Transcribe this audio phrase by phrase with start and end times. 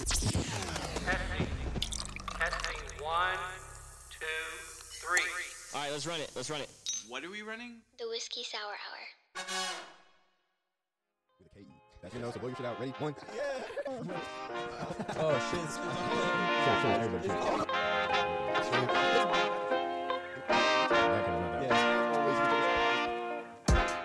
[0.00, 0.30] Testing.
[0.32, 1.46] Testing.
[3.02, 3.36] One,
[4.10, 4.26] two,
[4.92, 5.20] three.
[5.74, 6.30] All right, let's run it.
[6.34, 6.70] Let's run it.
[7.08, 7.82] What are we running?
[7.98, 8.98] The Whiskey Sour Hour.
[11.38, 11.66] with a K-E.
[12.02, 12.80] That's, you know, so blow your shit out.
[12.80, 12.92] Ready?
[12.98, 13.14] One.
[13.36, 13.42] Yeah.
[15.18, 15.60] Oh shit.
[16.64, 17.28] Chill, chill, everybody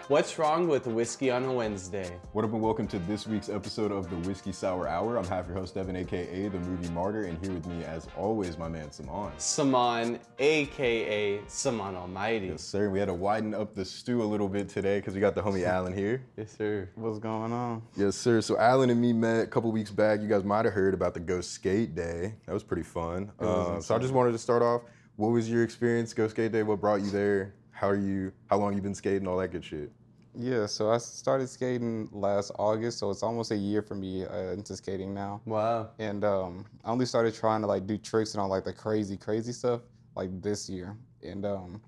[0.07, 2.19] What's wrong with whiskey on a Wednesday?
[2.33, 5.17] What up and welcome to this week's episode of the Whiskey Sour Hour.
[5.17, 8.55] I'm half your host, Evan, aka the Movie Martyr, and here with me, as always,
[8.59, 9.31] my man Saman.
[9.37, 12.47] Saman, aka Saman Almighty.
[12.49, 12.91] Yes, sir.
[12.91, 15.41] We had to widen up the stew a little bit today because we got the
[15.41, 16.21] homie Alan here.
[16.37, 16.87] Yes, sir.
[16.93, 17.81] What's going on?
[17.97, 18.41] Yes, sir.
[18.41, 20.21] So Alan and me met a couple weeks back.
[20.21, 22.35] You guys might have heard about the Go Skate Day.
[22.45, 23.31] That was pretty fun.
[23.39, 24.83] Uh, so I just wanted to start off.
[25.15, 26.61] What was your experience, Go Skate Day?
[26.61, 27.55] What brought you there?
[27.75, 28.31] How are you?
[28.49, 29.27] How long you been skating?
[29.27, 29.91] All that good shit.
[30.33, 34.51] Yeah, so I started skating last August, so it's almost a year for me uh,
[34.53, 35.41] into skating now.
[35.45, 35.89] Wow.
[35.99, 39.17] And um, I only started trying to like do tricks and all like the crazy,
[39.17, 39.81] crazy stuff
[40.15, 40.95] like this year.
[41.21, 41.81] And um,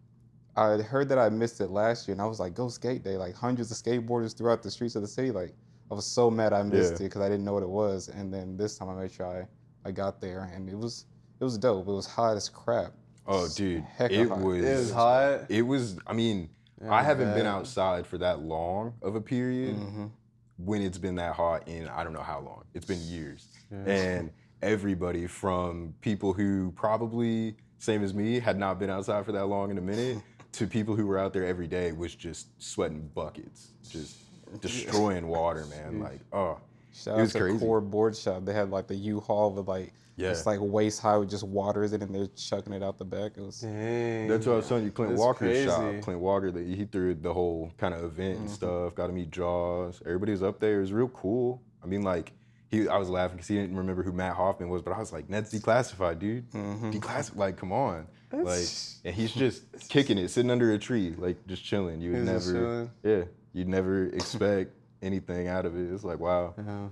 [0.57, 3.15] I heard that I missed it last year, and I was like, "Go skate day!"
[3.15, 5.31] Like hundreds of skateboarders throughout the streets of the city.
[5.31, 5.53] Like
[5.89, 7.05] I was so mad I missed Yeah.
[7.05, 8.09] it because I didn't know what it was.
[8.09, 9.47] And then this time I made sure
[9.85, 11.05] I, I got there, and it was
[11.39, 11.87] it was dope.
[11.87, 12.91] It was hot as crap.
[13.27, 14.39] Oh, dude, Hecka it hot.
[14.39, 14.63] was.
[14.63, 15.39] It was hot.
[15.49, 15.97] It was.
[16.07, 16.49] I mean,
[16.81, 20.11] Yeah, I haven't been outside for that long of a period Mhm.
[20.57, 22.63] when it's been that hot in I don't know how long.
[22.73, 28.89] It's been years, and everybody from people who probably same as me had not been
[28.89, 30.17] outside for that long in a minute
[30.53, 34.17] to people who were out there every day was just sweating buckets, just
[34.61, 35.99] destroying water, man.
[35.99, 36.57] Like, oh,
[36.93, 37.59] Shout It out was to crazy.
[37.59, 38.43] Core Board Shop.
[38.45, 40.31] They had like the U-Haul with like Yeah.
[40.31, 43.05] it's like waist high with just waters in it and they're chucking it out the
[43.05, 43.33] back.
[43.37, 44.27] It was Dang.
[44.27, 46.01] That's what I was telling you, Clint That's Walker's shop.
[46.01, 48.53] Clint Walker, that he threw the whole kind of event and mm-hmm.
[48.53, 48.95] stuff.
[48.95, 50.01] Got to meet Jaws.
[50.05, 50.79] Everybody was up there.
[50.79, 51.61] It was real cool.
[51.83, 52.33] I mean, like
[52.69, 55.13] he, I was laughing because he didn't remember who Mat Hoffman was, but I was
[55.13, 56.51] like, Ned's declassified, dude.
[56.51, 56.91] Mm-hmm.
[56.91, 57.35] Declassified.
[57.37, 58.07] Like, come on.
[58.31, 58.65] Like,
[59.05, 62.01] and he's just kicking it, sitting under a tree, like just chilling.
[62.01, 63.23] You would He's never, yeah,
[63.53, 65.93] you'd never expect anything out of it.
[65.93, 66.71] It's like, wow, uh-huh.
[66.71, 66.87] Yeah.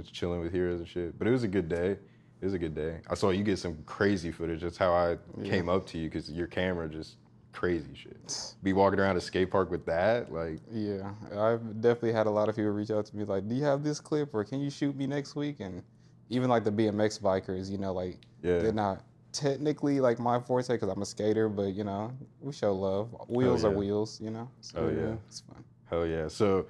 [0.00, 1.16] it's chilling with heroes and shit.
[1.18, 1.98] But it was a good day.
[2.40, 3.00] It was a good day.
[3.08, 4.62] I saw you get some crazy footage.
[4.62, 7.16] That's how I came up to you because your camera just
[7.52, 8.54] crazy shit.
[8.62, 11.10] Be walking around a skate park with that, like, yeah.
[11.36, 13.82] I've definitely had a lot of people reach out to me like, "Do you have
[13.82, 15.82] this clip or can you shoot me next week?" And
[16.30, 18.60] even like the BMX bikers, you know, like Yeah.
[18.60, 19.02] they're not
[19.32, 23.14] technically like my forte because I'm a skater, but you know, we show love.
[23.28, 23.76] Wheels are yeah.
[23.76, 24.48] wheels, you know.
[24.60, 25.14] So, Oh, yeah.
[25.28, 25.62] it's fun.
[25.86, 26.28] hell yeah.
[26.28, 26.66] So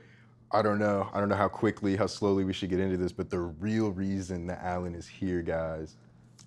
[0.53, 1.09] I don't know.
[1.13, 3.91] I don't know how quickly, how slowly we should get into this, but the real
[3.93, 5.95] reason that Alan is here, guys,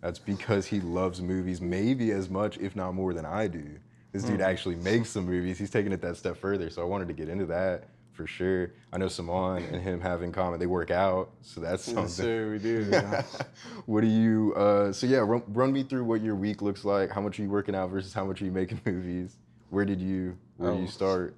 [0.01, 3.65] that's because he loves movies maybe as much, if not more, than I do.
[4.11, 5.57] This dude actually makes some movies.
[5.57, 6.69] He's taking it that step further.
[6.69, 8.71] So I wanted to get into that for sure.
[8.91, 10.59] I know Saman and him have in common.
[10.59, 12.03] They work out, so that's something.
[12.03, 12.91] Yes, sir, we do.
[13.87, 14.53] what do you?
[14.55, 17.09] Uh, so yeah, run, run me through what your week looks like.
[17.09, 19.37] How much are you working out versus how much are you making movies?
[19.71, 20.37] Where did you?
[20.57, 20.81] Where do Oh.
[20.81, 21.35] you start?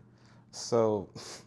[0.52, 1.08] So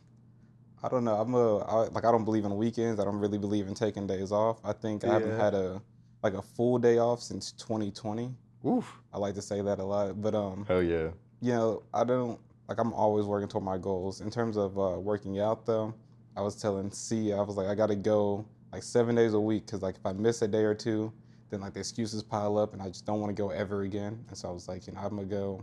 [0.83, 1.15] I don't know.
[1.15, 3.01] I'm a I, like I don't believe in weekends.
[3.01, 4.59] I don't really believe in taking days off.
[4.65, 5.83] I think I haven't had a
[6.23, 8.35] like a full day off since 2020.
[8.67, 9.01] Oof.
[9.13, 11.09] I like to say that a lot, but um, Hell yeah.
[11.41, 14.21] you know, I don't like I'm always working toward my goals.
[14.21, 15.95] In terms of uh, working out, though,
[16.37, 19.41] I was telling C, I was like, I got to go like seven days a
[19.41, 21.13] week because like if I miss a day or two,
[21.51, 24.25] then like the excuses pile up, and I just don't want to go ever again.
[24.29, 25.63] And so I was like, you know, I'm gonna go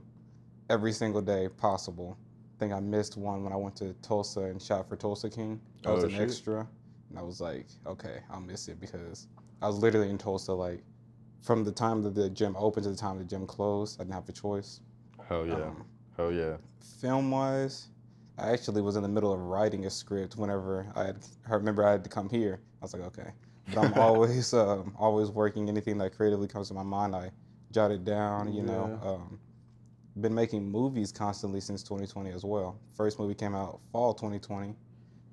[0.69, 2.17] every single day possible.
[2.55, 5.59] I think I missed one when I went to Tulsa and shot for Tulsa King.
[5.83, 6.67] That was Oh, an extra,
[7.09, 9.27] and I was like, okay, I'll miss it because
[9.61, 10.83] I was literally in Tulsa like
[11.41, 13.99] from the time that the gym opened to the time the gym closed.
[13.99, 14.81] I didn't have a choice.
[15.27, 15.55] Hell yeah.
[15.55, 15.85] Um,
[16.17, 16.57] Hell yeah.
[16.99, 17.89] film wise,
[18.37, 21.17] I actually was in the middle of writing a script whenever I had,
[21.49, 22.61] I remember I had to come here.
[22.81, 23.31] I was like, okay.
[23.69, 25.69] But I'm always um, always working.
[25.69, 27.31] Anything that creatively comes to my mind, I
[27.71, 28.53] jot it down.
[28.53, 29.39] You know, um,
[30.21, 32.79] been making movies constantly since 2020 as well.
[32.95, 34.75] First movie came out fall 2020,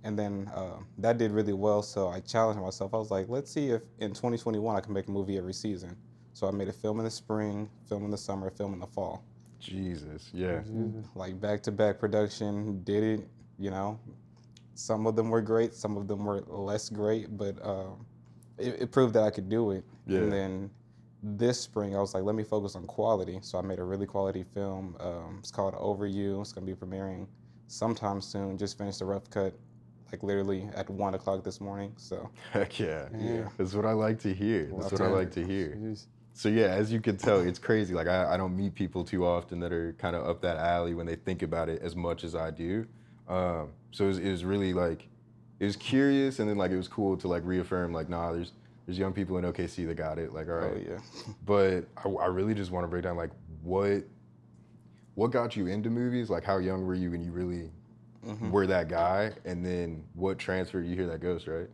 [0.05, 1.83] and then uh, that did really well.
[1.83, 2.95] So I challenged myself.
[2.95, 5.97] I was like, let's see if in 2021 I can make a movie every season.
[6.35, 8.87] So I made a film in the spring, film in the summer, film in the
[8.87, 9.23] fall
[9.63, 10.31] Jesus.
[10.35, 10.61] Yeah.
[11.15, 12.83] like back to back production.
[12.85, 13.99] Did it, you know.
[14.75, 18.07] Some of them were great, some of them were less great, but um,
[18.59, 19.85] it, it proved that I could do it.
[20.07, 20.21] Yeah.
[20.21, 20.71] And then
[21.23, 23.39] this spring, I was like, let me focus on quality.
[23.43, 24.97] So I made a really quality film.
[25.01, 26.41] Um, it's called Over You.
[26.41, 27.27] It's gonna be premiering
[27.69, 28.59] sometime soon.
[28.59, 29.55] Just finished the rough cut,
[30.11, 31.93] like literally at one o'clock this morning.
[31.97, 33.09] So Heck yeah.
[33.17, 33.49] Yeah.
[33.57, 34.71] That's what I like to hear.
[34.79, 35.79] That's what I like to hear.
[36.35, 37.95] So yeah, as you can tell, it's crazy.
[37.95, 40.95] Like I, I don't meet people too often that are kind of up that alley
[40.95, 42.87] when they think about it as much as I do.
[43.29, 45.09] Um, so it was, it was really like,
[45.61, 48.53] it was curious, and then like it was cool to like reaffirm like, nah, there's
[48.93, 50.33] there's There's young people in OKC that got it.
[50.33, 50.73] Like, all right.
[50.77, 50.99] Oh yeah.
[51.47, 53.31] But I, I really just want to break down like
[53.63, 54.05] what
[55.15, 56.31] what got you into movies?
[56.31, 57.71] Like, how young were you when you really
[58.27, 58.53] Mm-hmm.
[58.53, 59.33] were that guy?
[59.45, 61.69] And then what transferred you hear that ghost, right?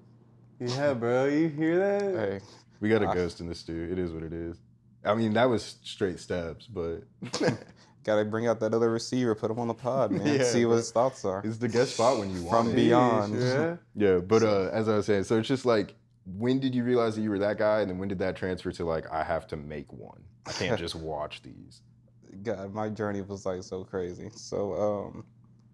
[0.59, 2.01] Yeah, bro, you hear that?
[2.19, 2.41] Hey,
[2.81, 3.87] We got a I- ghost in the stew.
[3.93, 4.57] It is what it is.
[5.05, 7.03] I mean, that was straight steps, but
[8.03, 10.27] gotta bring out that other receiver, put him on the pod, man.
[10.39, 11.43] Yeah, see what his thoughts are.
[11.45, 12.77] it's the guest spot when you want From it.
[12.77, 13.39] beyond.
[13.39, 13.77] Yeah.
[13.95, 15.95] Yeah, but uh, as I was saying, so it's just like,
[16.37, 18.71] when did you realize that you were that guy, and then when did that transfer
[18.73, 20.23] to like, I have to make one?
[20.47, 21.83] I can't just watch these.
[22.43, 24.31] God, my journey was like so crazy.
[24.35, 25.25] So, um,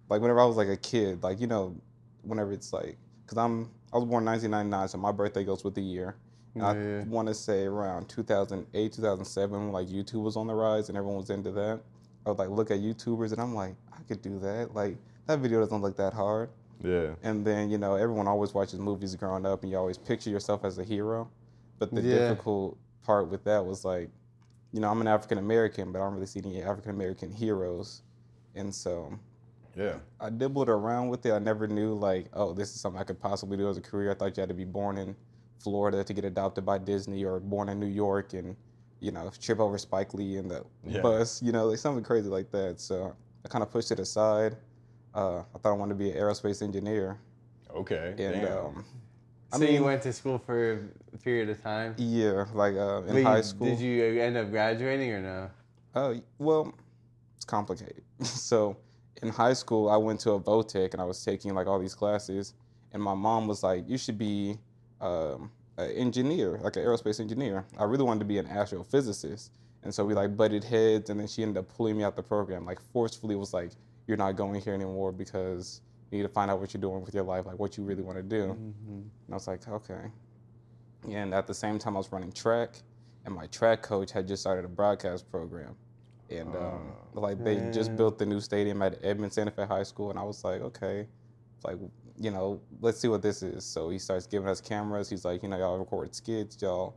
[0.09, 1.77] like whenever I was like a kid, like you know,
[2.23, 2.97] whenever it's like,
[3.27, 6.17] cause I'm I was born 1999, so my birthday goes with the year.
[6.55, 7.01] And Yeah.
[7.01, 10.97] I want to say around 2008, 2007, when like YouTube was on the rise and
[10.97, 11.81] everyone was into that.
[12.27, 14.75] I would like look at YouTubers and I'm like, I could do that.
[14.75, 14.97] Like
[15.27, 16.51] that video doesn't look that hard.
[16.83, 20.31] Yeah, And then you know everyone always watches movies growing up, and you always picture
[20.31, 21.31] yourself as a hero.
[21.79, 22.21] But the Yeah.
[22.21, 24.11] difficult part with that was like,
[24.73, 28.03] you know, I'm an African American, but I don't really see any African American heroes,
[28.55, 29.19] and so
[29.77, 31.33] yeah, I dibbled around with it.
[31.33, 34.11] I never knew like, oh, this is something I could possibly do as a career.
[34.11, 35.17] I thought you had to be born in
[35.61, 38.57] Florida to get adopted by Disney, or born in New York and
[39.01, 41.01] you know trip over Spike Lee in the Yeah.
[41.01, 42.81] bus, you know, like something crazy like that.
[42.81, 44.57] So I kind of pushed it aside.
[45.15, 47.19] Uh, I thought I wanted to be an aerospace engineer,
[47.75, 48.15] okay.
[48.19, 48.85] and um,
[49.53, 51.95] I so mean, you went to school for a period of time?
[51.99, 53.69] yeah, like uh, in Wait, high school.
[53.69, 55.51] Did you end up graduating or no?
[55.95, 56.75] Uh, well,
[57.37, 58.03] it's complicated.
[58.23, 58.77] so
[59.23, 61.95] in high school, I went to a VOTEC and I was taking like all these
[61.95, 62.55] classes,
[62.93, 64.59] and my mom was like, "You should be
[65.01, 69.51] um, an engineer, like an aerospace engineer." I really wanted to be an astrophysicist,
[69.85, 72.23] and so we like butted heads, and then she ended up pulling me out the
[72.25, 73.71] program, like forcefully was like,
[74.07, 75.81] "You're not going here anymore because
[76.11, 78.03] you need to find out what you're doing with your life, like what you really
[78.03, 80.11] want to do." And I was like, "Okay."
[81.11, 82.77] And at the same time, I was running track,
[83.25, 85.77] and my track coach had just started a broadcast program
[86.31, 90.11] and um, like they just built the new stadium at Edmond Santa Fe High School,
[90.11, 91.07] and I was like, okay,
[91.65, 91.77] like
[92.19, 93.65] you know, let's see what this is.
[93.65, 95.11] So he starts giving us cameras.
[95.11, 96.95] He's like, you know, y'all record skits, y'all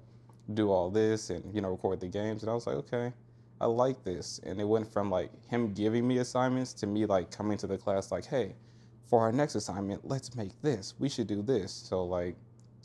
[0.53, 2.43] do all this, and you know, record the games.
[2.43, 3.11] And I was like, okay,
[3.59, 4.39] I like this.
[4.43, 7.77] And it went from like him giving me assignments to me like coming to the
[7.77, 8.55] class like, hey,
[9.09, 10.93] for our next assignment, let's make this.
[10.99, 11.71] We should do this.
[11.71, 12.35] So like.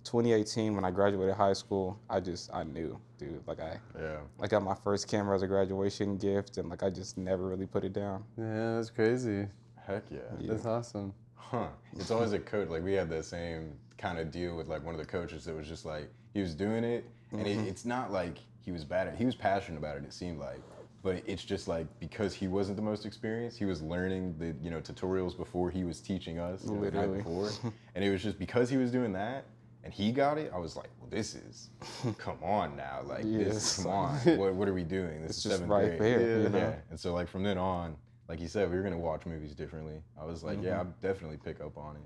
[0.05, 3.41] 2018, when I graduated high school, I just I knew, dude.
[3.47, 4.17] Like I, yeah.
[4.41, 7.67] I got my first camera as a graduation gift, and like I just never really
[7.67, 8.25] put it down.
[8.37, 9.47] Yeah, that's crazy.
[9.87, 10.19] Heck yeah.
[10.41, 11.15] That's awesome.
[11.37, 11.69] Huh.
[11.97, 12.69] It's always a coach.
[12.69, 15.55] Like we had that same kind of deal with like one of the coaches that
[15.55, 17.69] was just like he was doing it, and it, mm-hmm.
[17.69, 19.15] it's not like he was bad at.
[19.15, 19.19] it.
[19.19, 20.05] He was passionate about it.
[20.05, 20.61] It seemed like,
[21.03, 24.71] but it's just like because he wasn't the most experienced, he was learning the you
[24.71, 27.19] know tutorials before he was teaching us you know, the night Literally.
[27.19, 27.51] before,
[27.95, 29.47] and it was just because he was doing that.
[29.85, 30.53] And he got it.
[30.55, 31.71] I was like, "Well, this is,
[32.17, 33.47] come on now, like this.
[33.47, 33.83] Yes.
[33.83, 35.23] Come on, what, what are we doing?
[35.23, 36.21] This It's is just seventh right grade.
[36.21, 36.59] there, you know?
[36.59, 36.75] Yeah.
[36.91, 37.97] And so like from then on,
[38.29, 40.01] like you said, we were gonna watch movies differently.
[40.17, 40.81] I was like, yeah, mm-hmm.
[40.83, 42.03] I'd definitely pick up on it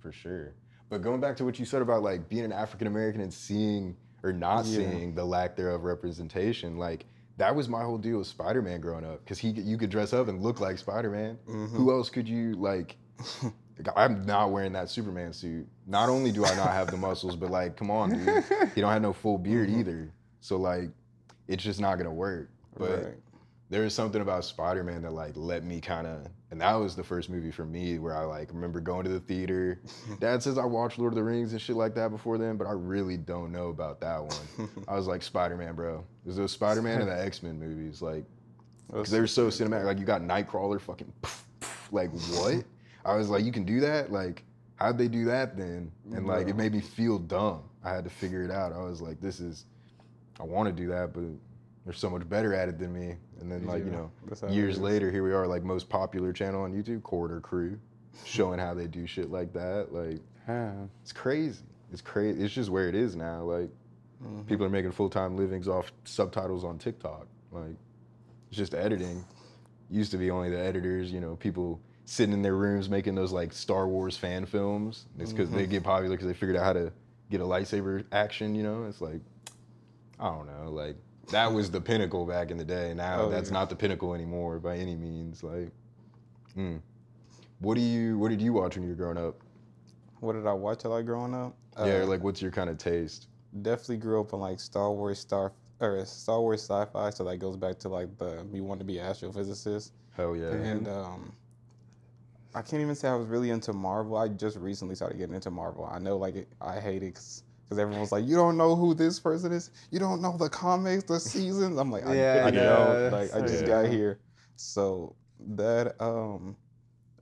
[0.00, 0.54] for sure.
[0.88, 3.96] But going back to what you said about like being an African American and seeing
[4.22, 4.78] or not Yeah.
[4.90, 7.06] seeing the lack thereof representation, like
[7.36, 10.28] that was my whole deal with Spider-Man growing up because he you could dress up
[10.28, 11.38] and look like Spider-Man.
[11.48, 11.76] Mm-hmm.
[11.76, 12.96] Who else could you like?
[13.96, 15.66] I'm not wearing that Superman suit.
[15.86, 18.44] Not only do I not have the muscles, but like, come on, dude,
[18.74, 19.80] he don't have no full beard mm-hmm.
[19.80, 20.12] either.
[20.40, 20.90] So like,
[21.48, 22.50] it's just not gonna work.
[22.76, 23.14] But Right.
[23.70, 27.04] there is something about Spider-Man that like let me kind of, and that was the
[27.04, 29.80] first movie for me where I like remember going to the theater.
[30.20, 32.66] Dad says I watched Lord of the Rings and shit like that before then, but
[32.66, 34.68] I really don't know about that one.
[34.88, 36.04] I was like Spider-Man, bro.
[36.24, 38.24] It was those Spider-Man and the X-Men movies, like,
[38.88, 39.84] because they were so cinematic.
[39.84, 42.64] Like you got Nightcrawler, fucking, poof, poof, like what?
[43.04, 44.10] I was like, you can do that?
[44.10, 44.42] Like,
[44.76, 45.92] how'd they do that then?
[46.12, 47.62] And like, it made me feel dumb.
[47.84, 48.72] I had to figure it out.
[48.72, 49.66] I was like, this is,
[50.38, 51.22] I want to do that, but
[51.84, 53.16] they're so much better at it than me.
[53.40, 55.88] And then like, you know, that's how it years later, here we are, like most
[55.88, 57.78] popular channel on YouTube, Corridor Crew,
[58.24, 59.88] showing how they do shit like that.
[59.92, 60.72] Like, Yeah.
[61.02, 61.62] it's crazy.
[61.92, 62.42] It's crazy.
[62.42, 63.42] It's just where it is now.
[63.42, 63.70] Like,
[64.22, 64.42] Mm-hmm.
[64.42, 67.26] people are making full time livings off subtitles on TikTok.
[67.50, 67.74] Like,
[68.50, 69.24] it's just editing.
[69.88, 73.32] Used to be only the editors, you know, people sitting in their rooms making those
[73.32, 75.06] like Star Wars fan films.
[75.18, 75.56] It's because Mm-hmm.
[75.56, 76.92] they get popular because they figured out how to
[77.30, 78.54] get a lightsaber action.
[78.54, 79.22] You know, it's like,
[80.18, 80.96] I don't know, like
[81.30, 82.94] that was the pinnacle back in the day.
[82.94, 83.54] Now Oh, that's yeah.
[83.54, 85.42] not the pinnacle anymore by any means.
[85.42, 85.70] Like,
[86.56, 86.80] mm.
[87.60, 89.36] what do you, what did you watch when you were growing up?
[90.20, 91.56] What did I watch a lot growing up?
[91.78, 93.28] yeah, Uh, like what's your kind of taste?
[93.62, 97.10] definitely grew up on like Star Wars, Star or Star Wars sci-fi.
[97.10, 99.90] So that goes back to like the me want to be an astrophysicist.
[100.16, 100.50] Hell yeah.
[100.52, 101.32] And um,
[102.54, 104.16] I can't even say I was really into Marvel.
[104.16, 105.84] I just recently started getting into Marvel.
[105.84, 107.18] I know like it, I hate it
[107.70, 109.70] because everyone's like, you don't know who this person is.
[109.92, 111.78] You don't know the comics, the seasons.
[111.78, 113.08] I'm like, I, Yeah, I yeah, know.
[113.12, 113.68] Like, I just yeah.
[113.68, 114.18] got here.
[114.56, 115.14] So
[115.54, 116.56] that um,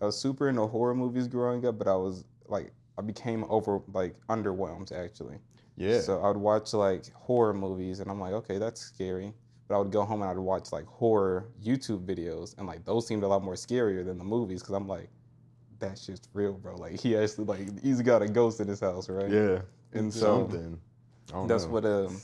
[0.00, 3.82] I was super into horror movies growing up, but I was like, I became over
[3.92, 5.36] like underwhelmed actually.
[5.76, 6.00] Yeah.
[6.00, 9.34] So I would watch like horror movies, and I'm like, okay, that's scary.
[9.68, 13.06] But I would go home and I'd watch like horror YouTube videos, and like those
[13.06, 15.10] seemed a lot more scarier than the movies, because I'm like,
[15.78, 16.74] that's just real, bro.
[16.76, 19.30] Like he actually like he's got a ghost in his house, right?
[19.30, 19.58] yeah.
[19.92, 20.80] And so Something.
[21.46, 21.70] That's know.
[21.70, 22.20] what um,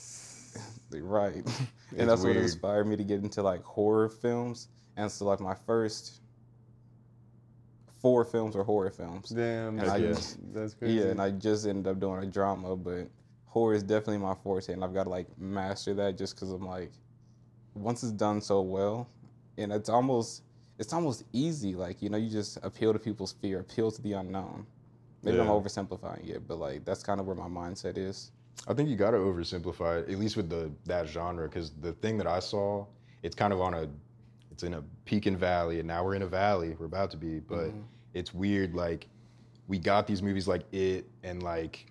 [0.92, 1.36] right,
[1.94, 4.68] It's and that's what inspired me to get into like horror films.
[4.96, 6.20] And so like my first
[8.00, 9.30] four films are horror films.
[9.30, 9.78] Damn.
[9.78, 10.14] And I yeah.
[10.52, 10.94] That's crazy.
[10.94, 13.08] Yeah, and I just ended up doing a drama, but
[13.46, 16.66] horror is definitely my forte, and I've got to like master that just because I'm
[16.66, 16.92] like,
[17.74, 19.08] once it's done so well,
[19.56, 20.42] and it's almost
[20.78, 21.74] it's almost easy.
[21.74, 24.66] Like you know, you just appeal to people's fear, appeal to the unknown.
[25.24, 28.30] Maybe I'm oversimplifying it, but like that's kind of where my mindset is.
[28.68, 31.92] I think you got to oversimplify it, at least with the that genre, because the
[31.94, 32.86] thing that I saw,
[33.22, 33.88] it's kind of on a,
[34.50, 36.76] it's in a peak and valley, and now we're in a valley.
[36.78, 37.80] We're about to be, but Mm-hmm.
[38.14, 38.74] it's weird.
[38.74, 39.06] Like,
[39.66, 41.86] we got these movies like It and like,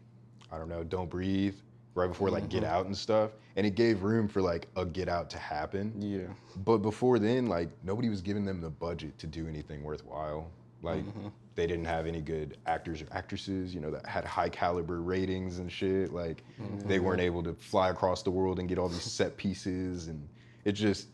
[0.52, 1.56] I don't know, Don't Breathe,
[1.96, 2.72] right before like Get Mm-hmm.
[2.74, 5.94] Out and stuff, and it gave room for like a Get Out to happen.
[6.00, 6.28] Yeah,
[6.64, 10.50] But before then, like nobody was giving them the budget to do anything worthwhile.
[10.82, 11.28] Like Mm-hmm.
[11.56, 15.60] They didn't have any good actors or actresses, you know, that had high caliber ratings
[15.60, 16.12] and shit.
[16.12, 16.88] Like mm-hmm.
[16.88, 20.28] they weren't able to fly across the world and get all these set pieces, and
[20.66, 21.08] it just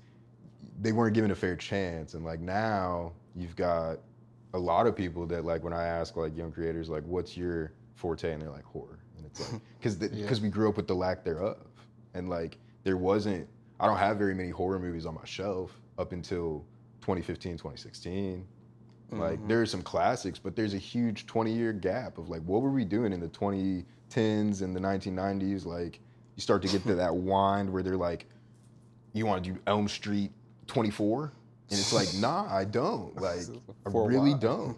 [0.82, 2.14] they weren't given a fair chance.
[2.14, 4.00] And like now, you've got
[4.54, 7.74] a lot of people that like when I ask like young creators like, "What's your
[7.96, 10.96] forte?" and they're like horror, and it's like because because we grew up with the
[10.96, 11.58] lack thereof,
[12.14, 13.48] and like there wasn't.
[13.82, 16.66] I don't have very many horror movies on my shelf up until
[17.02, 18.46] 2015, 2016.
[19.12, 19.48] Like mm-hmm.
[19.48, 22.72] there are some classics, but there's a huge 20 year gap of like what were
[22.72, 25.66] we doing in the 2010s and the 1990s?
[25.66, 26.00] Like
[26.36, 28.28] you start to get to that wind where they're like,
[29.14, 30.32] you want to do Elm Street
[30.68, 31.34] 24,
[31.72, 33.20] and it's like, nah, I don't.
[33.20, 33.42] Like
[33.86, 34.78] I really don't.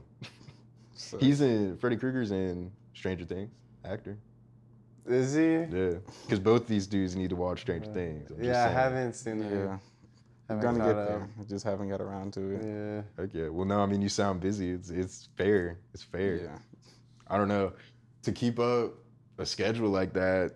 [0.94, 3.52] So- He's in Freddy Krueger's in Stranger Things,
[3.84, 4.18] actor.
[5.06, 5.54] Is he?
[5.56, 8.32] Yeah, because both these dudes need to watch Stranger Things.
[8.32, 9.52] I'm Yeah, I haven't seen it.
[9.52, 9.78] yeah.
[10.52, 11.22] I'm Haven't gonna get there.
[11.22, 11.30] up.
[11.40, 12.62] I just haven't got around to it.
[12.64, 13.24] Yeah.
[13.24, 13.50] Okay.
[13.50, 14.72] Well, no, I mean you sound busy.
[14.72, 15.80] It's it's fair.
[15.94, 16.36] It's fair.
[16.36, 16.58] Yeah.
[17.28, 17.74] I don't know.
[18.24, 18.94] To keep up
[19.38, 20.56] a schedule like that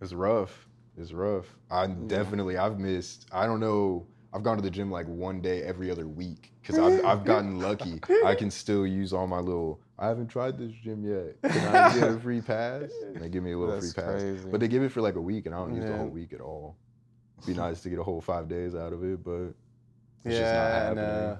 [0.00, 0.66] is rough.
[0.96, 1.46] It's rough.
[1.70, 3.26] I definitely I've missed.
[3.32, 4.06] I don't know.
[4.32, 7.58] I've gone to the gym like one day every other week because I've I've gotten
[7.60, 8.00] lucky.
[8.24, 9.80] I can still use all my little.
[9.98, 11.52] I haven't tried this gym yet.
[11.52, 12.90] Can I get a free pass?
[13.04, 14.20] And they give me a little That's free pass.
[14.22, 14.48] crazy.
[14.50, 16.32] But they give it for like a week, and I don't use the whole week
[16.32, 16.76] at all.
[17.46, 19.52] Be nice to get a whole five days out of it, but
[20.24, 21.04] it's just not yeah, I happening.
[21.04, 21.38] know.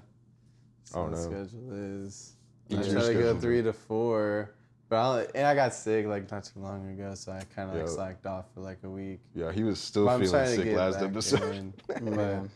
[0.92, 1.16] I don't know.
[1.16, 1.72] schedule
[2.04, 2.32] is.
[2.72, 4.50] I try to go three to four,
[4.88, 7.70] but I only, and I got sick like not too long ago, so I kind
[7.70, 9.20] of like slacked off for like a week.
[9.34, 11.54] Yeah, he was still But I'm feeling trying to sick get last back episode.
[11.54, 12.50] in, but Man,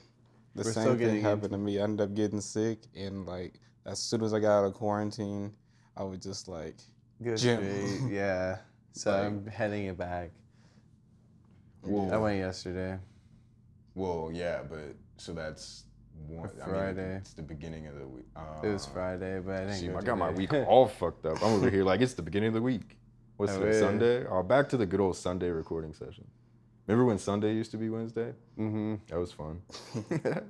[0.55, 1.79] the We're still same getting thing happened into- to me.
[1.81, 3.55] I ended up getting sick, and like
[3.87, 5.53] as soon as I got out of quarantine,
[5.97, 6.77] I was just like,
[7.23, 7.59] Go Gym.
[7.61, 8.59] straight, yeah.
[8.97, 10.31] So Like- I'm heading it back.
[11.83, 12.09] Whoa.
[12.11, 12.99] I went yesterday.
[13.95, 15.85] Well, yeah, but so that's
[16.29, 16.51] one.
[16.63, 17.17] I mean, Friday.
[17.17, 18.27] it's the beginning of the week.
[18.63, 21.27] It was Uh, Friday, but I didn't See, go I got my week all fucked
[21.27, 21.43] up.
[21.43, 22.99] I'm over here like it's the beginning of the week.
[23.37, 23.75] What's Oh, it.
[23.81, 24.25] Sunday?
[24.27, 26.25] Oh, back to the good old Sunday recording session.
[26.87, 28.33] Remember when Sunday used to be Wednesday?
[28.59, 28.97] mm-hmm.
[29.09, 29.63] That was fun.
[30.11, 30.45] it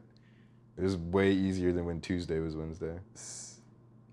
[0.76, 2.98] was way easier than when Tuesday was Wednesday.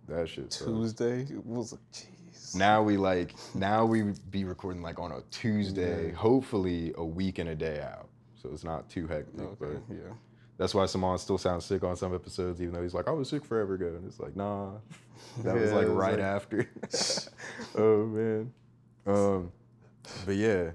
[0.07, 0.51] That shit.
[0.53, 0.65] sucks.
[0.65, 2.55] Tuesday it was like, jeez.
[2.55, 7.49] Now we like now we be recording like on a Tuesday, hopefully a week and
[7.49, 8.09] a day out.
[8.41, 9.39] So it's not too hectic.
[9.39, 10.13] Okay, But yeah.
[10.57, 13.29] that's why Saman still sounds sick on some episodes, even though he's like, I was
[13.29, 13.87] sick forever ago.
[13.87, 14.71] And it's like, nah.
[15.43, 16.67] That was like right like- after.
[17.77, 18.53] oh man.
[19.05, 19.51] Um
[20.25, 20.71] but yeah.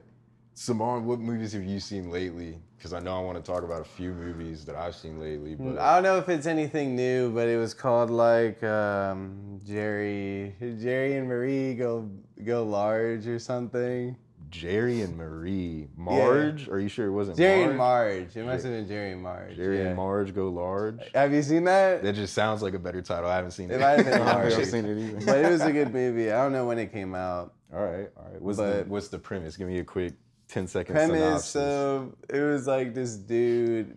[0.54, 2.58] Saman, what movies have you seen lately?
[2.78, 5.54] Because I know I want to talk about a few movies that I've seen lately,
[5.54, 10.54] but I don't know if it's anything new, but it was called like um, Jerry,
[10.80, 12.08] Jerry and Marie go
[12.44, 14.16] go large or something.
[14.50, 15.88] Jerry and Marie.
[15.96, 16.68] Marge?
[16.68, 17.68] Are you sure it wasn't Jerry Marge?
[17.68, 18.36] and Marge.
[18.36, 19.56] It must have been Jerry and Marge.
[19.56, 19.84] Jerry yeah.
[19.86, 21.00] and Marge go large.
[21.14, 22.02] Have you seen that?
[22.02, 23.28] That just sounds like a better title.
[23.28, 23.74] I haven't seen it.
[23.74, 25.26] It might have been I haven't seen it either.
[25.26, 26.30] but it was a good movie.
[26.30, 27.54] I don't know when it came out.
[27.72, 28.40] all right, all right.
[28.40, 29.56] What's the what's the premise?
[29.56, 30.14] Give me a quick
[30.48, 31.44] 10 second Premise.
[31.44, 33.96] So it was like this dude,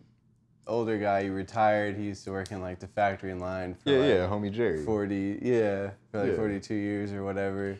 [0.65, 1.23] older guy.
[1.23, 1.95] He retired.
[1.95, 4.83] He used to work in like the factory line for yeah, like, yeah, homie Jerry.
[4.83, 6.37] 40 yeah for like Yeah.
[6.37, 7.77] 42 years or whatever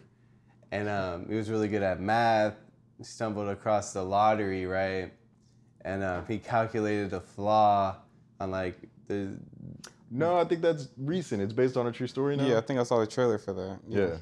[0.72, 2.56] and um, he was really good at math
[2.98, 5.12] he stumbled across the lottery right
[5.82, 7.96] and um, he calculated a flaw
[8.40, 8.76] on like
[9.08, 9.38] the
[10.12, 11.42] no, I think that's recent.
[11.42, 12.46] It's based on a true story now.
[12.46, 13.80] Yeah, I think I saw the trailer for that.
[13.88, 14.18] Yeah.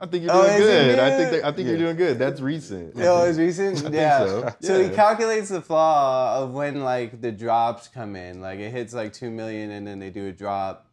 [0.00, 0.98] I think you're Oh, doing is it good.
[1.00, 2.18] I think they, I think you're doing good.
[2.18, 2.94] That's recent.
[2.98, 3.92] Oh, it's recent.
[3.92, 4.24] yeah.
[4.24, 4.54] so.
[4.60, 8.40] So he calculates the flaw of when like the drops come in.
[8.40, 10.86] Like it hits like two million, and then they do a drop,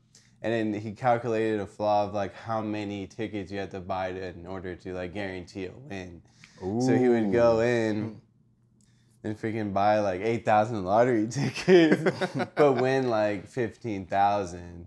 [0.45, 4.11] and then he calculated a flaw of like how many tickets you have to buy
[4.11, 6.21] to, in order to like guarantee a win.
[6.81, 8.21] So he would go in
[9.23, 11.99] and freaking buy like eight thousand lottery tickets,
[12.55, 14.85] but win like fifteen thousand.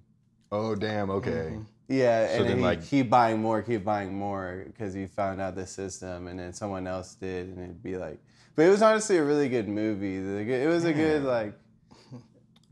[0.53, 1.11] Oh damn.
[1.11, 1.31] Okay.
[1.50, 1.62] Mm-hmm.
[1.88, 5.07] Yeah, So and then, then, he like- keep buying more, keep buying more because he
[5.07, 8.19] found out the system, and then someone else did, and it'd be like.
[8.55, 10.17] But it was honestly a really good movie.
[10.17, 11.55] It was a good like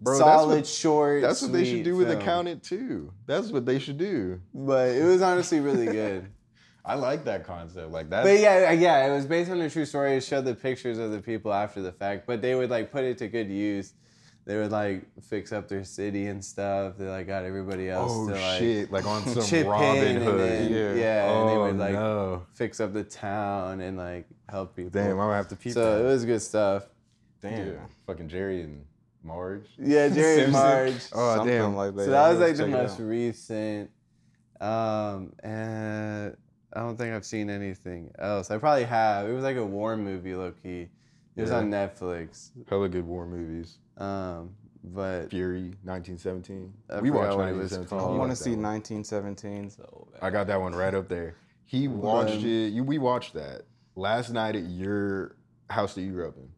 [0.01, 1.23] Bro, solid that's what, short.
[1.23, 2.21] that's what they should sweet do with film.
[2.21, 3.13] Accountant too.
[3.27, 4.41] That's what they should do.
[4.55, 6.29] But it was honestly really good.
[6.85, 7.91] I like that concept.
[7.91, 8.23] Like that.
[8.23, 10.17] But yeah, uh, yeah, it was based on a true story.
[10.17, 13.05] It showed the pictures of the people after the fact, but they would like put
[13.05, 13.95] it to good use.
[14.45, 16.95] They would like fix up their city and stuff.
[16.97, 18.93] They like got everybody else Oh to like shit!
[18.93, 20.39] Like on some chip Robin in and Hood.
[20.41, 20.95] then, Yeah.
[20.95, 22.47] yeah, and they Oh, would like no.
[22.55, 24.91] fix up the town and like help people.
[24.91, 26.05] Damn, I'm gonna have to peep so that.
[26.05, 26.87] it was good stuff.
[27.43, 27.67] Damn.
[27.67, 27.73] Yeah.
[28.07, 28.85] Fucking Jerry and
[29.27, 29.67] Marge.
[29.79, 30.53] Yeah, Jerry and Simpson.
[30.53, 31.03] Marge.
[31.13, 31.77] Oh Something damn.
[31.77, 32.05] like that.
[32.05, 33.91] so that was like the most recent.
[34.61, 36.37] Um, and
[36.73, 38.51] I don't think I've seen anything else.
[38.51, 39.29] I probably have.
[39.29, 40.89] It was like a war movie, low key.
[41.37, 41.59] It was Yeah.
[41.59, 42.51] on Netflix.
[42.69, 43.79] Hella good war movies.
[43.99, 44.55] Um,
[44.85, 46.73] but Fury, 1917.
[46.89, 47.99] I we watched what it was 1917.
[47.99, 49.71] I want to see 1917.
[49.71, 50.23] so bad.
[50.23, 51.35] I got that one right up there.
[51.65, 52.73] He watched Um, it.
[52.73, 53.63] You, we watched that
[53.97, 55.37] last night at your
[55.69, 56.49] house that you grew up in.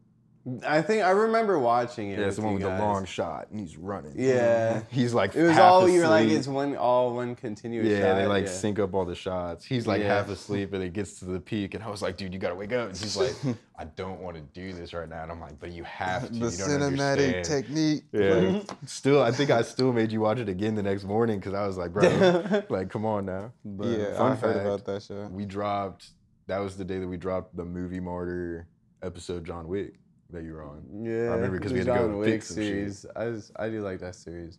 [0.65, 2.19] I think I remember watching it.
[2.19, 4.13] Yeah, it's the one you with the long shot, and he's running.
[4.15, 4.81] Yeah.
[4.89, 7.87] he's like It was half all you were like it's one all one continuous.
[7.87, 8.15] Yeah, shot.
[8.15, 8.51] they like yeah.
[8.51, 9.65] sync up all the shots.
[9.65, 10.15] He's like Yeah.
[10.15, 12.55] half asleep, and it gets to the peak, and I was like, "Dude, you gotta
[12.55, 13.35] wake up." And he's like,
[13.77, 16.33] "I don't want to do this right now," and I'm like, "But you have to.
[16.33, 18.03] The you don't cinematic understand." technique.
[18.13, 18.61] Yeah.
[18.85, 21.67] still, I think I still made you watch it again the next morning because I
[21.67, 25.03] was like, "Bro, like, come on now." But yeah, fun I heard fact, about that
[25.03, 25.27] show.
[25.31, 26.11] We dropped.
[26.47, 28.67] That was the day that we dropped the movie martyr
[29.03, 29.99] episode John Wick
[30.31, 30.83] that you were on.
[31.03, 33.05] Yeah, remember 'cause the we had to go John and Wick fix series.
[33.15, 34.57] I just, I do like that series.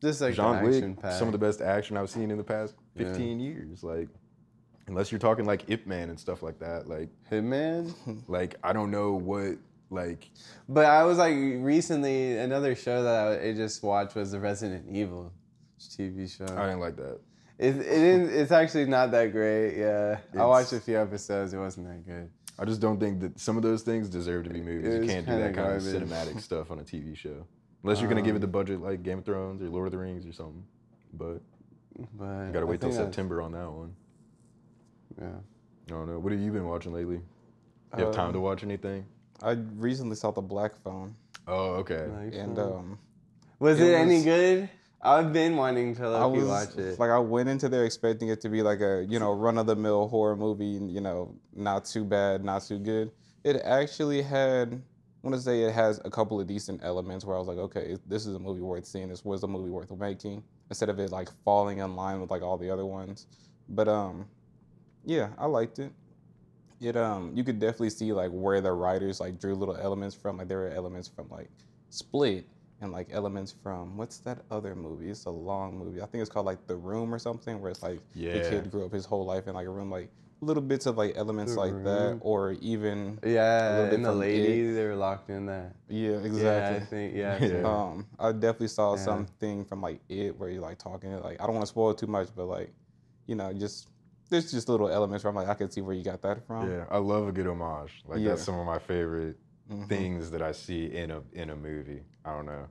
[0.00, 1.12] Just like John Wick, action pack.
[1.18, 3.06] some of the best action I've seen in the past Yeah.
[3.08, 3.82] 15 years.
[3.84, 4.08] Like,
[4.86, 6.88] unless you're talking like Ip Man and stuff like that.
[6.88, 7.92] Like, Hitman.
[8.28, 9.58] like I don't know what
[9.90, 10.30] like.
[10.68, 14.86] But I was like recently another show that I, I just watched was the Resident
[14.88, 15.32] Evil
[15.78, 16.44] TV show.
[16.44, 17.18] I didn't like that.
[17.58, 19.76] It, it didn't, it's actually not that great.
[19.76, 21.52] Yeah, I watched a few episodes.
[21.52, 22.30] It wasn't that good.
[22.60, 24.94] I just don't think that some of those things deserve to be movies.
[24.94, 27.46] It You can't do that kind of cinematic stuff on a TV show.
[27.82, 29.92] Unless you're gonna give it Um, the budget like Game of Thrones or Lord of
[29.92, 30.62] the Rings or something.
[31.14, 31.40] But
[32.18, 33.94] But you gotta wait till September on that one.
[35.18, 35.26] Yeah.
[35.28, 36.18] I don't know.
[36.18, 37.20] What have you been watching lately?
[37.96, 39.06] You have time Um, to watch anything?
[39.42, 41.16] I recently saw the Black Phone,
[41.48, 42.06] Oh, okay.
[42.06, 42.98] Like, and so- um,
[43.58, 44.68] was it it, any good?
[45.02, 46.98] I've been wanting to I was watch it.
[46.98, 49.66] like, I went into there expecting it to be like a you know run of
[49.66, 53.10] the mill horror movie, you know, not too bad, not too good.
[53.42, 57.34] It actually had, I want to say, it has a couple of decent elements where
[57.34, 59.08] I was like, okay, this is a movie worth seeing.
[59.08, 62.42] This was a movie worth making instead of it like falling in line with like
[62.42, 63.26] all the other ones.
[63.70, 64.26] But um,
[65.04, 65.92] yeah, I liked it.
[66.80, 70.36] It um, you could definitely see like where the writers like drew little elements from.
[70.36, 71.48] Like there were elements from like
[71.88, 72.46] Split
[72.80, 75.10] and like elements from what's that other movie?
[75.10, 76.00] It's a long movie.
[76.00, 78.00] I think it's called like The Room or something, where it's like
[78.34, 80.96] the kid grew up his whole life in like a room, like little bits of
[80.96, 85.46] like elements The like that, or even yeah, and the lady, they were locked in
[85.46, 85.74] that.
[85.88, 86.86] yeah, Yeah, I exactly.
[86.86, 87.38] think, yeah.
[87.44, 87.62] Yeah.
[87.66, 89.04] Um, I definitely saw Yeah.
[89.04, 92.06] something from like it where you're like talking like I don't want to spoil too
[92.06, 92.72] much, but like
[93.26, 93.88] you know just
[94.30, 96.70] there's just little elements where I'm like I can see where you got that from.
[96.70, 97.92] Yeah, I love a good homage.
[98.06, 99.36] Like that's some of my favorite
[99.70, 99.88] Mhm.
[99.88, 102.02] things that I see in a in a movie.
[102.24, 102.66] I don't know.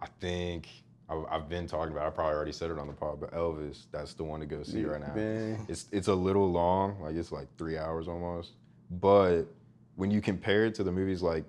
[0.00, 0.68] I think
[1.08, 2.06] I, I've been talking about.
[2.06, 4.62] I probably already said it on the pod, but Elvis, that's the one to go
[4.62, 5.14] see right now.
[5.14, 5.66] Man.
[5.68, 8.52] It's it's a little long, like it's like three hours almost.
[8.90, 9.44] But
[9.96, 11.44] when you compare it to the movies like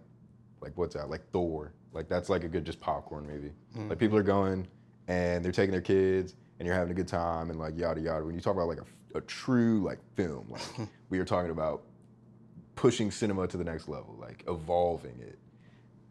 [0.61, 3.53] like what's that, like Thor, like that's like a good just popcorn movie.
[3.75, 3.99] Like mm.
[3.99, 4.67] people are going
[5.07, 8.25] and they're taking their kids and you're having a good time and like yada yada.
[8.25, 11.83] When you talk about like a, a true like film, like we are talking about
[12.75, 15.39] pushing cinema to the next level, like evolving it.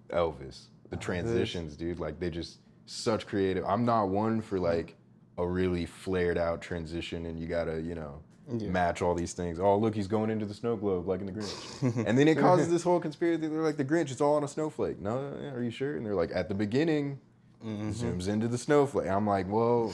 [0.09, 3.65] Elvis, the transitions, dude, like they just such creative.
[3.65, 4.97] I'm not one for like
[5.39, 8.69] a really flared out transition and you gotta, you know, Yeah.
[8.71, 9.59] match all these things.
[9.59, 12.07] Oh, look, he's going into the snow globe like in the Grinch.
[12.07, 13.47] and then it causes this whole conspiracy.
[13.49, 15.01] They're like, the Grinch, it's all on a snowflake.
[15.01, 15.19] No,
[15.55, 15.97] are you sure?
[15.97, 17.19] And they're like, at the beginning,
[17.65, 17.91] mm-hmm.
[17.91, 19.09] zooms into the snowflake.
[19.09, 19.93] I'm like, whoa.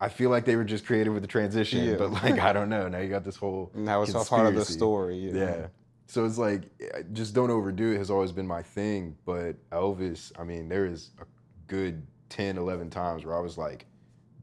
[0.00, 1.94] I feel like they were just creative with the transition, Yeah.
[1.96, 2.88] but like, I don't know.
[2.88, 5.16] Now you got this whole Now it's a part of the story.
[5.16, 5.32] Yeah.
[5.32, 5.66] Yeah.
[6.12, 9.16] So it's like, eh, just don't overdo it has always been my thing.
[9.24, 11.24] But Elvis, I mean, there is a
[11.68, 13.86] good 10, 11 times where I was like,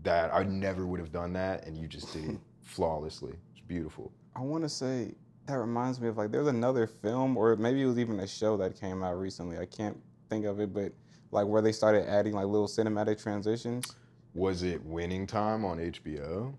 [0.01, 1.67] that I never would have done that.
[1.67, 3.33] And you just did it flawlessly.
[3.51, 4.11] It's beautiful.
[4.35, 5.13] I want to say
[5.45, 8.57] that reminds me of like there's another film or maybe it was even a show
[8.57, 9.59] that came out recently.
[9.59, 10.91] I can't think of it, but
[11.29, 13.95] like where they started adding like little cinematic transitions.
[14.33, 16.51] Was it Winning Time on HBO?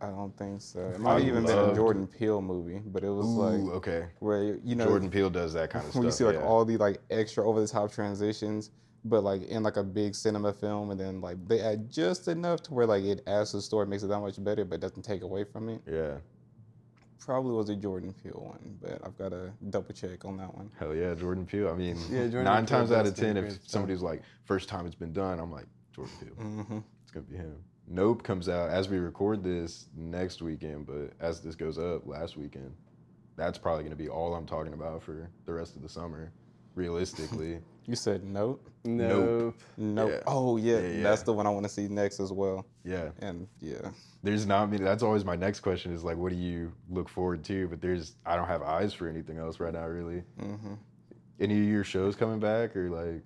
[0.00, 0.80] I don't think so.
[0.80, 4.06] It might have even been a Jordan Peele movie, but it was Ooh, like okay.
[4.18, 6.04] where you know Jordan Peele does that kind of stuff.
[6.04, 6.42] you see like yeah.
[6.42, 8.70] all the like extra over the top transitions,
[9.04, 12.62] but like in like a big cinema film, and then like they add just enough
[12.64, 15.02] to where like it adds to the story, makes it that much better, but doesn't
[15.02, 15.80] take away from it.
[15.90, 16.16] yeah.
[17.20, 20.70] Probably was a Jordan Peele one, but I've got to double check on that one.
[20.78, 21.70] Hell yeah, Jordan Peele.
[21.70, 24.84] I mean, Yeah, Jordan nine Peele times out of ten, if somebody's like, first time
[24.84, 26.34] it's been done, I'm like, Jordan Peele.
[26.34, 27.56] hmm It's gonna be him.
[27.86, 32.36] Nope comes out as we record this next weekend, but as this goes up last
[32.36, 32.74] weekend,
[33.36, 36.32] that's probably gonna be all I'm talking about for the rest of the summer,
[36.74, 37.60] realistically.
[37.86, 38.66] You said nope.
[38.84, 39.56] Nope.
[39.76, 40.10] Nope.
[40.10, 40.20] Yeah.
[40.26, 42.64] Oh yeah, Yeah, that's the one I want to see next as well.
[42.82, 43.90] yeah, And yeah,
[44.22, 44.82] there's not many.
[44.82, 47.68] That's always my next question is like, what do you look forward to?
[47.68, 50.22] But there's, I don't have eyes for anything else right now, really.
[50.40, 50.76] hmm
[51.38, 53.22] Any of your shows coming back or like?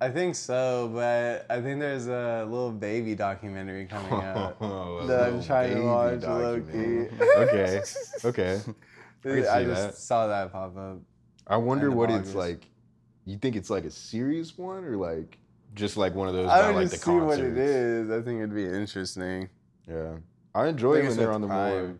[0.00, 5.06] I think so, but I think there's a little baby documentary coming out Oh, a
[5.08, 7.10] that I'm trying to watch documentary.
[7.36, 7.82] okay,
[8.24, 8.54] okay.
[9.24, 9.94] I see just that.
[9.96, 10.98] saw that pop up.
[11.48, 12.28] I wonder what August.
[12.28, 12.66] it's like.
[13.24, 15.36] You think it's like a serious one or like
[15.74, 17.38] just like one of those I would like just see concerts?
[17.40, 18.10] what it is.
[18.10, 19.48] I think it'd be interesting.
[19.86, 20.14] Yeah,
[20.54, 21.94] I enjoy think when they're on the more.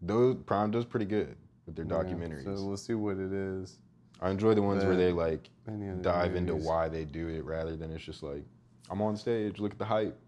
[0.00, 2.44] Those Prime does pretty good with their Yeah, documentaries.
[2.44, 3.78] so we'll see what it is.
[4.20, 5.50] I enjoy the ones where they like
[6.00, 8.44] dive into why they do it rather than it's just like
[8.90, 10.18] I'm on stage, look at the hype,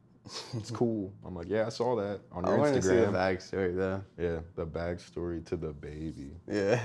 [0.54, 1.12] it's cool.
[1.24, 3.12] I'm like, yeah, I saw that on I your want to see the Instagram.
[3.12, 4.02] backstory though.
[4.18, 6.30] yeah, the backstory to the baby.
[6.50, 6.80] Yeah.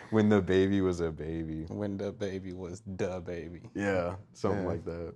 [0.10, 1.66] when the baby was a baby.
[1.68, 3.62] when the baby was the baby.
[3.74, 4.68] Yeah, something Yeah.
[4.68, 5.14] like that.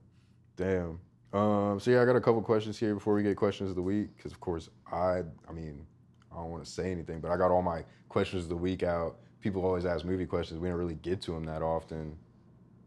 [0.56, 1.00] Damn.
[1.32, 3.82] Um, so yeah, I got a couple questions here before we get questions of the
[3.82, 5.86] week, because of course I, I mean,
[6.32, 8.82] I don't want to say anything, but I got all my questions of the week
[8.82, 9.16] out.
[9.40, 10.60] People always ask movie questions.
[10.60, 12.16] We don't really get to them that often,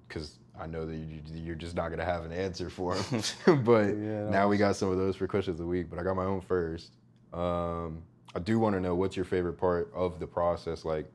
[0.07, 3.21] because I know that you, you're just not gonna have an answer for them.
[3.63, 5.89] but Yeah, now we got some of those for questions of the week.
[5.89, 6.91] But I got my own first.
[7.33, 8.03] Um,
[8.35, 11.05] I do want to know what's your favorite part of the process, like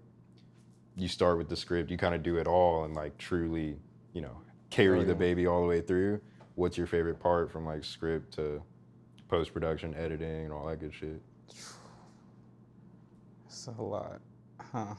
[0.96, 3.76] you start with the script, you kind of do it all and like truly,
[4.12, 4.36] you know,
[4.70, 6.20] carry Oh, the baby all the way through.
[6.56, 8.60] What's your favorite part from like script to
[9.28, 11.20] post production, editing, and all that good shit?
[13.46, 14.20] It's a lot,
[14.72, 14.94] huh?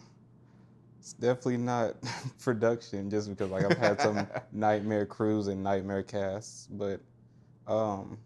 [0.99, 1.95] It's definitely not
[2.39, 6.99] production, just because like I've had some nightmare crews and nightmare casts, but
[7.67, 8.17] um,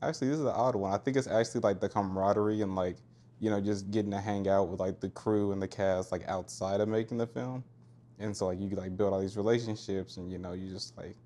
[0.00, 0.92] actually this is an odd one.
[0.92, 2.96] I think it's actually like the camaraderie and like
[3.38, 6.26] you know just getting to hang out with like the crew and the cast like
[6.26, 7.62] outside of making the film,
[8.18, 11.16] and so like you like build all these relationships and you know you just like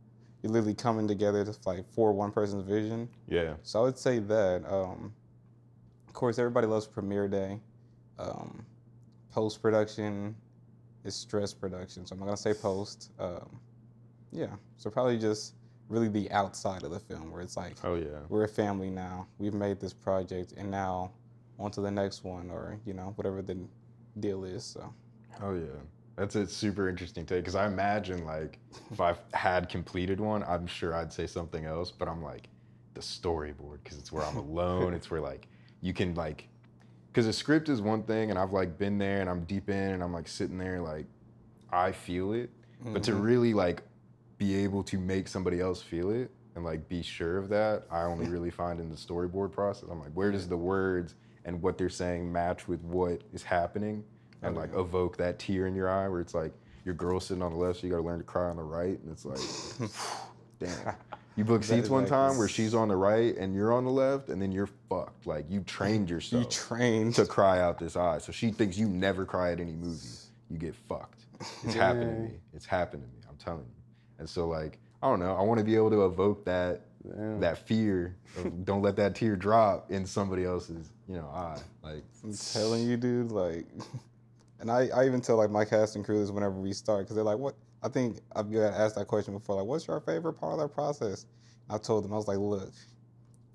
[0.43, 3.09] you're literally coming together to like for one person's vision.
[3.29, 3.55] Yeah.
[3.63, 4.65] So I would say that.
[4.69, 5.13] Um,
[6.09, 7.61] of course, everybody loves premiere day.
[8.19, 8.65] Um,
[9.31, 10.35] post production
[11.07, 13.11] is stress production, so I'm not gonna say post.
[13.19, 13.61] Um,
[14.33, 15.55] yeah, so probably just
[15.89, 18.21] really the outside of the film, where it's like Oh yeah.
[18.29, 19.27] we're a family now.
[19.39, 21.13] We've made this project, and now
[21.59, 23.57] on to the next one, or you know whatever the
[24.21, 24.65] deal is.
[24.65, 24.93] So
[25.43, 25.81] Oh yeah.
[26.17, 28.59] That's a super interesting take because I imagine like
[28.91, 31.91] if I had completed one, I'm sure I'd say something else.
[31.93, 32.49] But I'm like
[32.95, 34.95] the storyboard because it's where I'm alone.
[34.95, 35.47] it's where like
[35.83, 36.49] you can like
[37.17, 39.93] because a script is one thing, and I've like been there and I'm deep in
[39.93, 41.07] and I'm like sitting there like
[41.73, 42.51] I feel it,
[42.85, 43.23] but to mm-hmm.
[43.23, 43.81] really like
[44.37, 48.03] be able to make somebody else feel it and like be sure of that, I
[48.03, 49.89] only really find in the storyboard process.
[49.91, 51.15] I'm like, where does the words
[51.47, 54.05] and what they're saying match with what is happening?
[54.43, 56.53] And oh, like evoke that tear in your eye where it's like
[56.85, 59.01] your girl sitting on the left, so you gotta learn to cry on the right,
[59.01, 59.41] and it's like,
[60.61, 60.95] damn.
[61.37, 63.73] You book That seats one like time this- where she's on the right and you're
[63.73, 65.27] on the left, and then you're fucked.
[65.27, 68.19] Like you trained yourself you trained to cry out this eye.
[68.19, 70.09] So she thinks you never cry at any movie.
[70.51, 71.25] You get fucked.
[71.65, 72.41] It's happened to me.
[72.55, 73.23] It's happened to me.
[73.29, 73.83] I'm telling you.
[74.19, 75.37] And so like, I don't know.
[75.37, 77.41] I want to be able to evoke that Damn.
[77.41, 78.17] that fear.
[78.39, 81.59] Of, don't let that tear drop in somebody else's, you know, eye.
[81.83, 83.31] Like I'm telling you, dude.
[83.31, 83.67] Like,
[84.61, 87.25] and I, I even tell like my casting crew this whenever we start because they're
[87.25, 87.55] like, "What?"
[87.87, 89.55] I think I've got asked that question before.
[89.55, 91.25] Like, what's your favorite part of that process?
[91.71, 92.73] I told them I was like, "Look,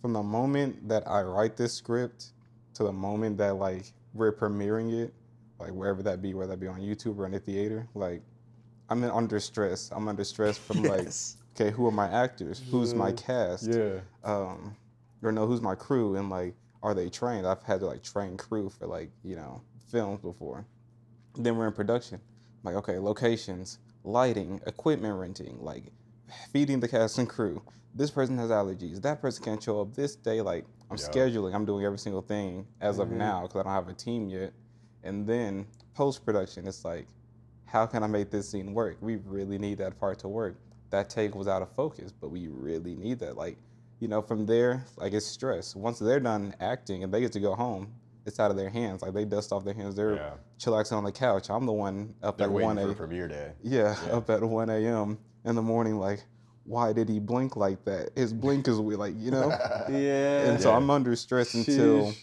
[0.02, 2.32] from the moment that I write this script
[2.76, 5.14] to the moment that like we're premiering it,
[5.60, 8.22] like wherever that be, whether that be on YouTube or in the theater, like
[8.88, 9.92] I'm in under stress.
[9.94, 11.10] I'm under stress from like,
[11.56, 12.64] okay, who are my actors?
[12.72, 13.68] Who's my cast?
[14.24, 14.78] um,
[15.22, 17.46] or know who's my crew and like are they trained?
[17.46, 20.66] I've had to like train crew for like you know films before.
[21.36, 22.22] Then we're in production.
[22.64, 25.86] Like okay, locations, lighting, equipment renting, like
[26.52, 27.62] feeding the cast and crew.
[27.94, 29.02] This person has allergies.
[29.02, 30.42] That person can't show up this day.
[30.42, 31.08] Like I'm Yeah.
[31.08, 31.54] scheduling.
[31.54, 33.18] I'm doing every single thing as of mm-hmm.
[33.18, 34.54] now because I don't have a team yet.
[35.04, 37.08] And then post production, it's like,
[37.66, 38.98] how can I make this scene work?
[39.02, 40.56] We really need that part to work.
[40.90, 43.38] That take was out of focus, but we really need that.
[43.38, 43.58] Like,
[44.00, 45.76] you know, from there, like it's stress.
[45.76, 47.94] Once they're done acting and they get to go home,
[48.26, 49.02] it's out of their hands.
[49.02, 49.96] Like they dust off their hands.
[49.96, 50.34] They're Yeah.
[50.60, 51.50] chillaxing on the couch.
[51.50, 53.54] I'm the one up They're at waiting one for a premiere day.
[53.64, 54.14] yeah, Yeah.
[54.18, 55.18] up at 1 a.m.
[55.46, 56.24] in the morning, like,
[56.64, 58.12] why did he blink like that?
[58.16, 59.50] His blink is weird, like, you know?
[59.90, 60.50] Yeah.
[60.52, 60.78] and so Yeah.
[60.78, 62.14] I'm under stress until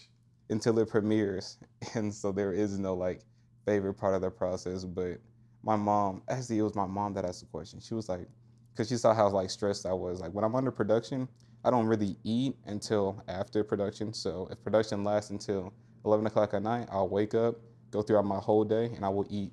[0.49, 1.57] until it premieres.
[1.95, 3.21] And so there is no like
[3.65, 4.83] favorite part of the process.
[4.85, 5.19] But
[5.63, 7.79] my mom, actually it was my mom that asked the question.
[7.81, 8.27] She was like,
[8.71, 10.21] because she saw how like stressed I was.
[10.21, 11.27] Like when I'm under production,
[11.63, 14.13] I don't really eat until after production.
[14.13, 15.73] So if production lasts until
[16.05, 17.55] 11 o'clock at night, I'll wake up,
[17.91, 19.51] go throughout my whole day, and I will eat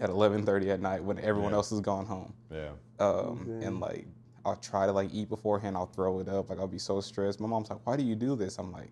[0.00, 1.56] at 11:30 at night when everyone Yeah.
[1.56, 2.70] else has gone home Yeah.
[2.98, 3.66] um, Okay.
[3.66, 4.06] and like
[4.44, 5.76] I'll try to like eat beforehand.
[5.76, 6.50] I'll throw it up.
[6.50, 7.38] Like I'll be so stressed.
[7.40, 8.90] My mom's like, "Why do you do this?" I'm like,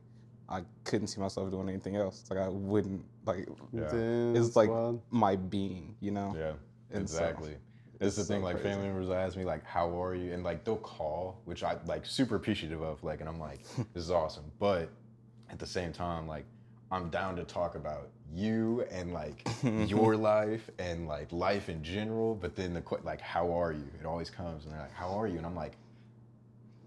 [0.48, 2.24] I couldn't see myself doing anything else.
[2.30, 3.48] Like I wouldn't like.
[3.72, 3.88] Yeah.
[3.90, 5.00] Damn, It's like wild.
[5.10, 6.34] my being, you know.
[6.36, 6.52] Yeah,
[6.90, 7.56] And so, exactly.
[7.98, 8.40] That's the it's thing.
[8.42, 8.68] so Like crazy.
[8.70, 12.06] family members ask me like, "How are you?" And like they'll call, which I like
[12.06, 13.02] super appreciative of.
[13.02, 14.88] Like, and I'm like, "This is awesome," but
[15.50, 16.44] at the same time, like,
[16.90, 22.34] I'm down to talk about you and like your life and like life in general.
[22.34, 25.26] But then the like, "How are you?" It always comes, and they're like, "How are
[25.26, 25.72] you?" And I'm like.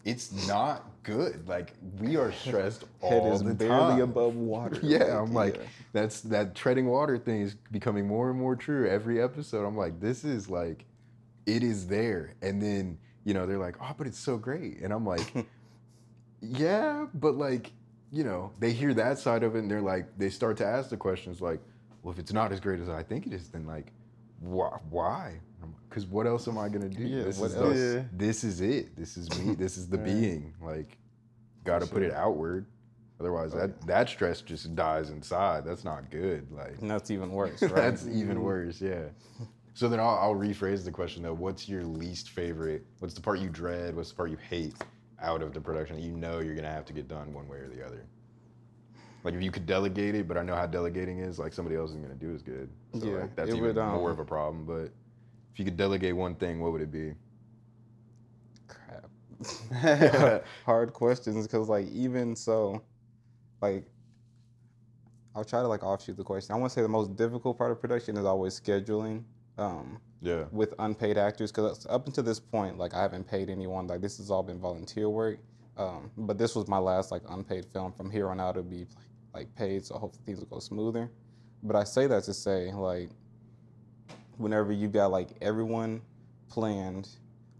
[0.06, 1.47] It's not good.
[1.47, 4.02] Like we are stressed all Head is the barely time.
[4.02, 4.78] above water.
[4.84, 5.62] Yeah, I'm like, yeah.
[5.93, 9.65] that's that treading water thing is becoming more and more true every episode.
[9.65, 10.84] I'm like, this is like,
[11.45, 12.34] it is there.
[12.41, 14.80] And then, you know, they're like, oh, but it's so great.
[14.82, 15.34] And I'm like,
[16.41, 17.71] yeah, but like,
[18.13, 20.91] you know, they hear that side of it and they're like, they start to ask
[20.91, 21.60] the questions like,
[22.04, 23.91] well, if it's not as great as I think it is, then like,
[24.39, 24.78] why?
[24.91, 25.39] Why?
[25.89, 27.04] Because what else am I gonna do?
[27.04, 27.73] Yeah, this what is else?
[27.73, 28.04] The, Yeah.
[28.13, 28.95] this is it.
[28.95, 29.56] This is me.
[29.56, 30.54] This is the being.
[30.62, 30.97] Like,
[31.63, 32.67] got to put it outward.
[33.19, 35.65] Otherwise, oh, that that stress just dies inside.
[35.65, 36.52] That's not good.
[36.52, 37.73] Like, And that's even worse, right?
[37.73, 38.19] that's mm-hmm.
[38.19, 38.80] even worse.
[38.82, 39.06] Yeah.
[39.73, 41.34] So then I'll, I'll rephrase the question though.
[41.34, 42.86] What's your least favorite?
[42.99, 43.95] What's the part you dread?
[43.95, 44.76] What's the part you hate
[45.24, 47.58] out of the production that you know you're gonna have to get done one way
[47.58, 48.06] or the other?
[49.24, 51.40] Like if you could delegate it, but I know how delegating is.
[51.40, 52.70] Like somebody else is gonna do as good.
[53.00, 54.66] So Yeah, like, that's even would, more um, of a problem.
[54.66, 54.92] But
[55.54, 57.14] if you could delegate one thing, what would it be?
[58.68, 60.44] Crap.
[60.66, 62.82] Hard questions because like even so,
[63.62, 63.86] like
[65.36, 66.54] I'll try to like offshoot the question.
[66.54, 69.24] I want to say the most difficult part of production is always scheduling.
[69.58, 70.46] Um, Yeah.
[70.52, 74.18] with unpaid actors because up until this point like i haven't paid anyone like this
[74.18, 75.40] has all been volunteer work
[75.78, 78.86] um, but this was my last like unpaid film from here on out it'll be
[79.34, 81.12] like paid so hopefully things will go smoother
[81.64, 83.10] but i say that to say like
[84.38, 86.02] whenever you got like everyone
[86.50, 87.10] planned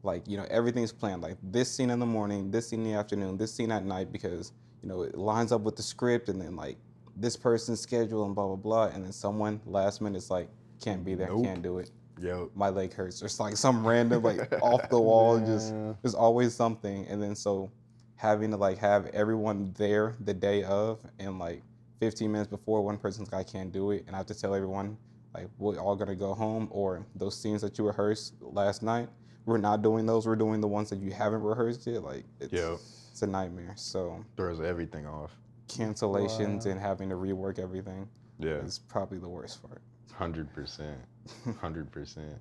[0.04, 2.98] like you know everything's planned like this scene in the morning this scene in the
[2.98, 6.40] afternoon this scene at night because you know it lines up with the script and
[6.42, 6.78] then like
[7.16, 10.50] this person's schedule and blah blah blah and then someone last minute is like
[10.82, 11.46] can't be there Nope.
[11.46, 11.90] can't do it
[12.24, 12.50] Yo.
[12.56, 13.22] my leg hurts.
[13.22, 15.40] It's like some random like off the wall.
[15.40, 17.70] Just there's always something, and then so
[18.16, 21.62] having to like have everyone there the day of, and like
[22.00, 24.56] 15 minutes before one person's like I can't do it, and I have to tell
[24.56, 24.98] everyone
[25.34, 29.10] like we're all gonna go home, or those scenes that you rehearsed last night,
[29.46, 30.26] we're not doing those.
[30.26, 32.04] We're doing the ones that you haven't rehearsed yet.
[32.04, 32.74] Like it's Yep.
[33.12, 33.74] it's a nightmare.
[33.76, 35.36] So Throws everything off.
[35.68, 36.72] cancellations Wow.
[36.72, 38.08] and having to rework everything
[38.40, 38.58] Yeah.
[38.58, 39.82] is probably the worst part.
[40.24, 41.00] Hundred percent,
[41.60, 42.38] hundred percent.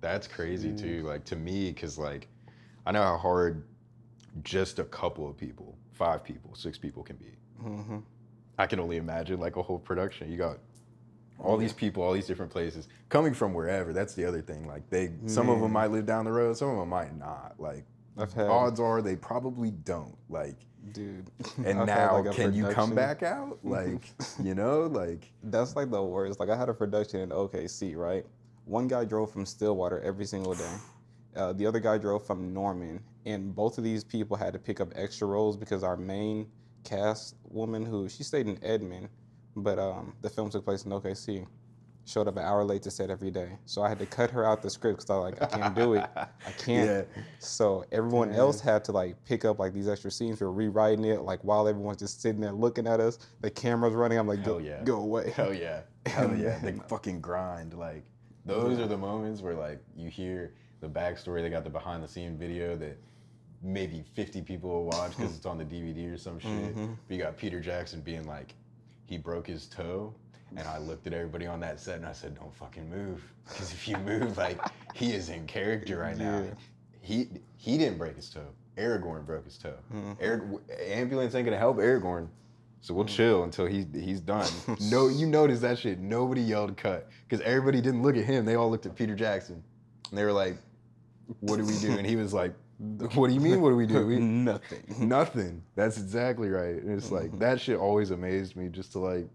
[0.00, 1.02] That's crazy too.
[1.02, 2.28] Like to me, because like
[2.86, 3.64] I know how hard
[4.44, 7.32] just a couple of people, five people, six people can be.
[7.60, 7.98] hmm
[8.56, 10.30] I can only imagine like a whole production.
[10.30, 10.58] You got
[11.40, 13.92] all these people, all these different places, coming from wherever.
[13.92, 14.68] That's the other thing.
[14.68, 17.56] Like they, some of them might live down the road, some of them might not.
[17.58, 17.84] Like
[18.16, 20.16] I've had odds are they probably don't.
[20.28, 20.56] Like,
[20.92, 21.30] dude.
[21.64, 23.58] and I've now like, can you come back out?
[23.64, 26.38] Like, you know, like That's like the worst.
[26.40, 28.24] Like I had a production in OKC, right?
[28.66, 30.74] One guy drove from Stillwater every single day.
[31.36, 34.80] Uh, the other guy drove from Norman, and both of these people had to pick
[34.80, 36.46] up extra roles because our main
[36.84, 39.08] cast woman, who she stayed in Edmond,
[39.56, 41.46] but um, the film took place in OKC,
[42.04, 43.50] showed up an hour late to set every day.
[43.66, 45.74] So I had to cut her out the script because I was like, I can't
[45.74, 46.08] do it.
[46.14, 46.26] I
[46.58, 47.06] can't.
[47.16, 47.22] Yeah.
[47.38, 50.40] So everyone else had to like pick up like these extra scenes.
[50.40, 53.18] We were rewriting it like while everyone's just sitting there looking at us.
[53.40, 54.18] The camera's running.
[54.18, 54.82] I'm like, go, yeah.
[54.84, 55.30] go away.
[55.30, 55.80] Hell yeah.
[56.06, 56.58] Hell yeah.
[56.62, 57.74] The fucking grind.
[57.74, 58.04] Like
[58.44, 61.42] those are the moments where like you hear the backstory.
[61.42, 62.98] They got the behind the scene video that
[63.62, 66.50] maybe 50 people will watch because it's on the DVD or some shit.
[66.50, 66.92] Mm-hmm.
[67.08, 68.54] But you got Peter Jackson being like,
[69.06, 70.14] he broke his toe.
[70.56, 73.22] And I looked at everybody on that set and I said, don't fucking move.
[73.46, 74.58] Because if you move, like,
[74.94, 76.44] he is in character right now.
[77.02, 77.28] He
[77.58, 78.46] he didn't break his toe.
[78.78, 79.74] Aragorn broke his toe.
[79.92, 80.12] Mm-hmm.
[80.12, 82.28] Arag- ambulance ain't gonna help Aragorn.
[82.80, 84.50] So we'll chill until he he's done.
[84.90, 85.98] no, you notice that shit.
[85.98, 88.44] Nobody yelled cut because everybody didn't look at him.
[88.44, 89.62] They all looked at Peter Jackson,
[90.10, 90.56] and they were like,
[91.40, 93.60] "What do we do?" And he was like, "What do you mean?
[93.60, 94.06] What do we do?
[94.06, 94.84] We, Nothing.
[94.98, 95.62] Nothing.
[95.76, 96.76] That's exactly right.
[96.76, 99.28] And it's like that shit always amazed me just to like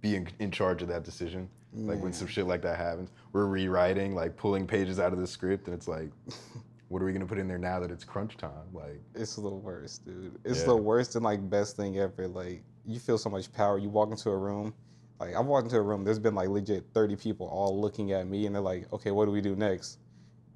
[0.00, 1.48] be in, in charge of that decision.
[1.74, 5.26] Like when some shit like that happens, we're rewriting, like pulling pages out of the
[5.26, 6.10] script, and it's like,
[6.88, 8.50] what are we gonna put in there now that it's crunch time?
[8.72, 10.38] Like, It's the worst, dude.
[10.44, 10.66] It's Yeah.
[10.66, 12.26] the worst and like best thing ever.
[12.26, 13.78] Like you feel so much power.
[13.78, 14.72] You walk into a room.
[15.20, 16.04] Like I've walked into a room.
[16.04, 19.26] There's been like legit 30 people all looking at me, and they're like, "Okay, what
[19.26, 19.98] do we do next?"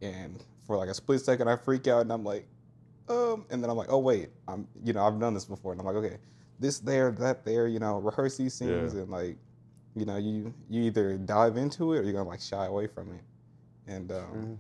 [0.00, 2.48] And for like a split second, I freak out, and I'm like,
[3.08, 5.80] "Um," and then I'm like, "Oh wait, I'm you know I've done this before," and
[5.80, 6.16] I'm like, "Okay,
[6.60, 9.00] this there, that there," you know, rehearse these scenes, Yeah.
[9.02, 9.36] and like,
[9.94, 13.12] you know, you you either dive into it or you're gonna like shy away from
[13.12, 13.20] it,
[13.86, 14.58] and um, Mhm.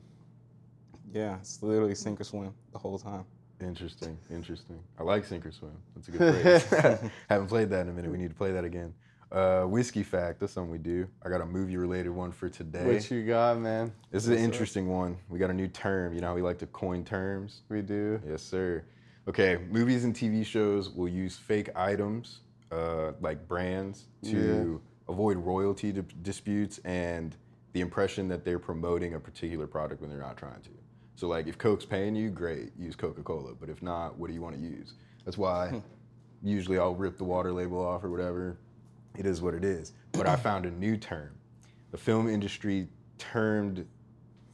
[1.12, 3.24] yeah, it's literally sink or swim the whole time.
[3.60, 4.80] interesting, interesting.
[4.98, 5.70] I like sink or swim.
[5.94, 7.10] That's a good phrase.
[7.28, 8.10] Haven't played that in a minute.
[8.10, 8.92] We need to play that again.
[9.30, 10.40] Uh, whiskey fact.
[10.40, 11.06] That's something we do.
[11.24, 12.84] I got a movie related one for today.
[12.84, 13.92] What you got, man?
[14.10, 15.16] this is an interesting one.
[15.30, 16.12] We got a new term.
[16.12, 17.62] You know how we like to coin terms.
[17.68, 18.20] We do.
[18.28, 18.84] Yes, sir.
[19.28, 22.40] Okay, movies and TV shows will use fake items,
[22.72, 27.36] uh, like brands, to avoid royalty di- disputes and
[27.72, 30.70] the impression that they're promoting a particular product when they're not trying to.
[31.14, 33.54] So, like, if Coke's paying you, great, use Coca Cola.
[33.54, 34.94] But if not, what do you want to use?
[35.24, 35.80] That's why
[36.42, 38.56] usually I'll rip the water label off or whatever.
[39.16, 39.92] It is what it is.
[40.12, 41.30] But I found a new term.
[41.92, 43.86] The film industry termed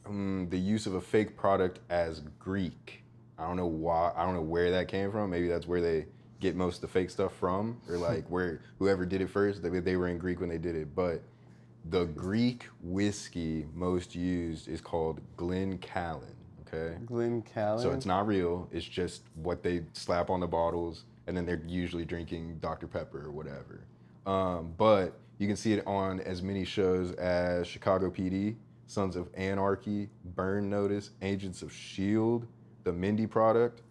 [0.05, 3.03] um, the use of a fake product as Greek.
[3.39, 4.11] I don't know why.
[4.15, 5.29] I don't know where that came from.
[5.29, 6.05] Maybe that's where they
[6.39, 9.69] get most of the fake stuff from, or like where whoever did it first, they,
[9.69, 10.95] they were in Greek when they did it.
[10.95, 11.21] But
[11.89, 16.35] the Greek whiskey most used is called Glencairn.
[16.67, 16.97] Okay.
[17.05, 17.81] Glenn Callan.
[17.81, 18.67] So it's not real.
[18.71, 22.87] It's just what they slap on the bottles, and then they're usually drinking Dr.
[22.87, 23.81] Pepper or whatever.
[24.25, 29.29] Um, but you can see it on as many shows as Chicago PD, Sons of
[29.33, 32.45] Anarchy, Burn Notice, Agents of Shield,
[32.89, 33.83] The Mindy Product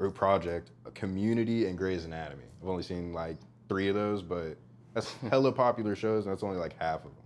[0.00, 2.42] or Project, a Community, and Grey's Anatomy.
[2.60, 3.36] I've only seen like
[3.68, 4.56] three of those, but
[4.92, 7.24] that's hella popular shows, and that's only like half of them.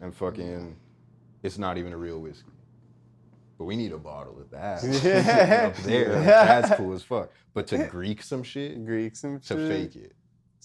[0.00, 0.74] And fucking,
[1.42, 2.48] it's not even a real whiskey.
[3.58, 4.82] But we need a bottle of that.
[5.04, 5.66] Yeah.
[5.66, 6.18] Up there.
[6.22, 7.28] That's cool as fuck.
[7.52, 9.92] But to Greek some shit, Greek some to shit.
[9.92, 10.12] fake it.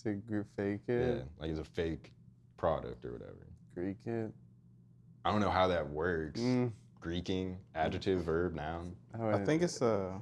[0.03, 0.95] To gr- fake Yeah.
[0.95, 1.27] it.
[1.41, 2.13] Like it's a fake
[2.55, 3.47] product or whatever.
[3.75, 4.31] Greek it.
[5.25, 6.39] I don't know how that works.
[6.39, 6.71] Mm,
[7.03, 8.95] Greeking, adjective, verb, noun.
[9.19, 10.21] I think it's a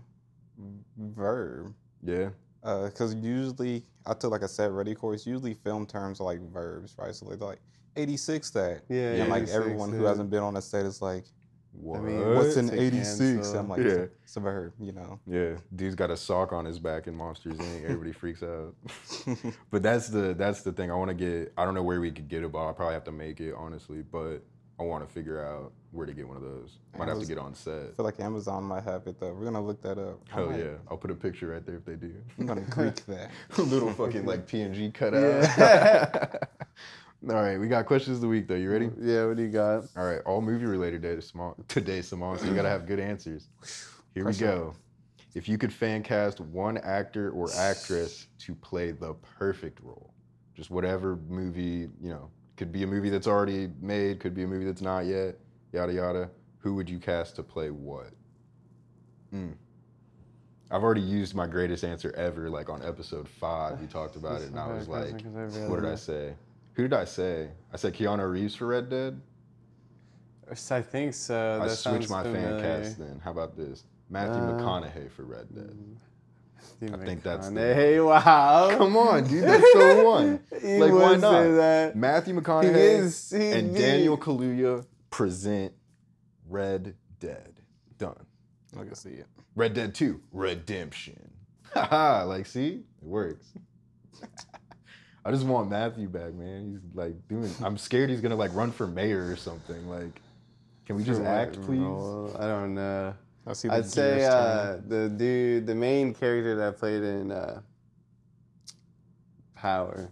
[0.98, 1.74] verb.
[2.04, 2.30] Yeah.
[2.64, 5.26] Uh, because usually, I took like a set ready course.
[5.26, 7.14] Usually, film terms are like verbs, right?
[7.14, 7.60] So they're like
[7.96, 8.82] 86 that.
[8.90, 11.26] Yeah, And like 86 everyone who hasn't been on a set is like,
[11.72, 12.04] What?
[12.04, 13.18] mean, what's an 86?
[13.20, 13.60] cancel.
[13.60, 13.86] I'm like, Yeah.
[13.86, 15.20] it's, a, it's a verb, you know?
[15.26, 17.84] Yeah, dude's got a sock on his back in Monsters Inc.
[17.84, 18.76] Everybody freaks out.
[19.72, 20.92] but that's the that's the thing.
[20.92, 21.54] I want to get.
[21.58, 23.54] I don't know where we could get it, but I'll probably have to make it
[23.58, 24.02] honestly.
[24.04, 24.44] But
[24.82, 26.80] I want to figure out where to get one of those.
[26.98, 27.90] Might have to get on set.
[27.92, 29.32] I feel like Amazon might have it though.
[29.32, 30.20] We're gonna look that up.
[30.32, 30.72] I Hell might- yeah!
[30.90, 32.12] I'll put a picture right there if they do.
[32.40, 33.30] I'm gonna click that.
[33.60, 35.22] Little fucking like PNG cutout.
[35.58, 36.26] Yeah.
[37.30, 38.56] All right, we got questions of the week though.
[38.56, 38.90] You ready?
[39.00, 39.84] Yeah, what do you got?
[39.96, 41.64] All right, all movie related today, Simone.
[41.68, 42.40] Today, Simone.
[42.40, 43.48] So you gotta have good answers.
[44.16, 44.46] Here we Pressure.
[44.46, 44.74] go.
[45.36, 50.12] If you could fan cast one actor or actress to play the perfect role,
[50.56, 52.32] just whatever movie, you know,
[52.62, 55.36] could be a movie that's already made, could be a movie that's not yet,
[55.74, 56.30] yada yada.
[56.60, 58.12] Who would you cast to play what?
[59.34, 59.56] Mm.
[60.70, 63.82] I've already used my greatest answer ever, like on episode five.
[63.82, 65.20] We talked about it, and I was like,
[65.70, 66.36] what did I say?
[66.74, 67.50] Who did I say?
[67.74, 69.20] I said Keanu Reeves for Red Dead.
[70.70, 71.62] I think so.
[71.64, 73.20] I that switched my fan cast then.
[73.24, 73.86] How about this?
[74.08, 75.76] Matthew Uh, McConaughey for Red Dead.
[76.62, 78.06] Steve I think that's the McConaughey.
[78.06, 78.78] wow.
[78.78, 80.40] Come on, dude, that's the one.
[80.62, 81.32] He like, why would not?
[81.32, 81.96] say that.
[81.96, 83.30] Matthew McConaughey is.
[83.30, 85.74] He and be- Daniel Kaluuya present
[86.48, 87.62] Red Dead.
[87.98, 88.26] Done.
[88.80, 89.28] I can see it.
[89.56, 91.32] Red Dead 2, Redemption.
[91.74, 92.84] Haha, like, see?
[93.02, 93.46] It works.
[95.26, 96.72] I just want Matthew back, man.
[96.72, 97.54] He's like doing.
[97.64, 99.88] I'm scared he's gonna like run for mayor or something.
[99.88, 100.20] Like,
[100.88, 101.80] can we just act, please?
[101.80, 102.36] role?
[102.40, 103.14] I don't know.
[103.48, 107.32] I see the I'd say uh, the dude, the main character that I played in
[107.32, 107.62] uh,
[109.56, 110.12] Power.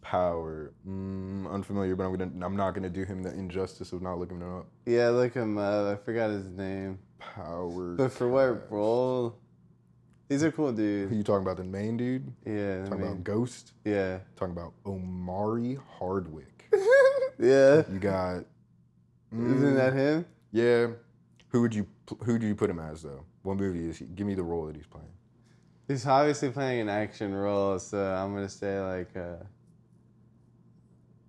[0.00, 0.72] Power.
[0.86, 2.46] Mm, unfamiliar, but I'm gonna.
[2.46, 4.66] I'm not gonna do him the injustice of not looking it up.
[4.86, 5.86] Yeah, look him up.
[5.86, 6.98] I forgot his name.
[7.18, 7.94] Power.
[7.96, 9.36] But for what role?
[10.28, 11.12] He's a cool Who dude.
[11.12, 11.56] you talking about?
[11.56, 12.32] The main dude?
[12.44, 13.72] Yeah, Talking mean, about Ghost?
[13.84, 16.68] yeah, Talking about Omari Hardwick.
[17.38, 17.84] yeah.
[17.92, 18.44] You got.
[19.32, 20.26] Isn't mm, that him?
[20.50, 20.88] Yeah.
[21.48, 21.92] Who would you pl-
[22.24, 23.24] who do you put him as though?
[23.42, 24.06] What movie is he?
[24.06, 25.06] Give me the role that he's playing.
[25.88, 29.46] He's obviously playing an action role, so I'm gonna say like a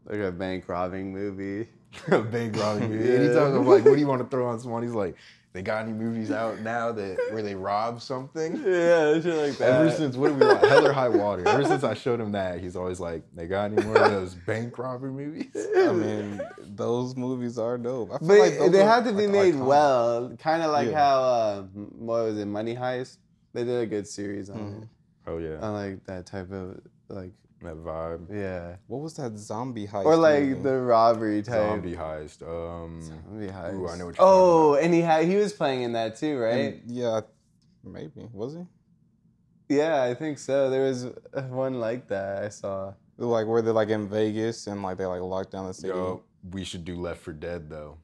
[0.06, 1.70] like a bank robbing movie.
[2.08, 3.08] a bank robbing movie.
[3.08, 3.16] Yeah.
[3.16, 4.84] Anytime I'm like, what do you want to throw on someone?
[4.84, 5.16] He's like,
[5.58, 8.58] they got any movies out now that where they rob something?
[8.64, 9.80] Yeah, shit like that.
[9.80, 10.64] Ever since what do we want?
[10.64, 11.48] Hell or High Water.
[11.48, 14.36] Ever since I showed him that, he's always like, they got any more of those
[14.36, 15.48] bank robber movies?
[15.76, 18.12] I mean, those movies are dope.
[18.14, 19.66] I feel But like they have to be like, made iconic.
[19.66, 20.98] well, kind of like Yeah.
[21.00, 23.18] how uh, what was it, Money Heist?
[23.54, 24.82] They did a good series on Mhm.
[24.84, 24.88] it.
[25.26, 26.80] Oh yeah, I like that type of
[27.10, 27.32] like
[27.62, 28.28] that vibe.
[28.32, 30.06] yeah, What was that zombie heist?
[30.06, 30.62] or like movie?
[30.62, 31.56] the robbery type.
[31.70, 32.42] Zombie heist.
[32.44, 33.74] Um, Zombie heist.
[33.74, 36.38] Ooh, I know what you're oh, and he had he was playing in that too,
[36.38, 36.74] right?
[36.76, 37.22] And- yeah,
[37.84, 38.66] maybe was he?
[39.76, 40.70] yeah, I think so.
[40.70, 41.06] There was
[41.50, 42.94] one like that I saw.
[43.18, 45.88] Like where they're like in Vegas and like they like locked down the city.
[45.90, 47.98] yo, we should do Left for Dead though.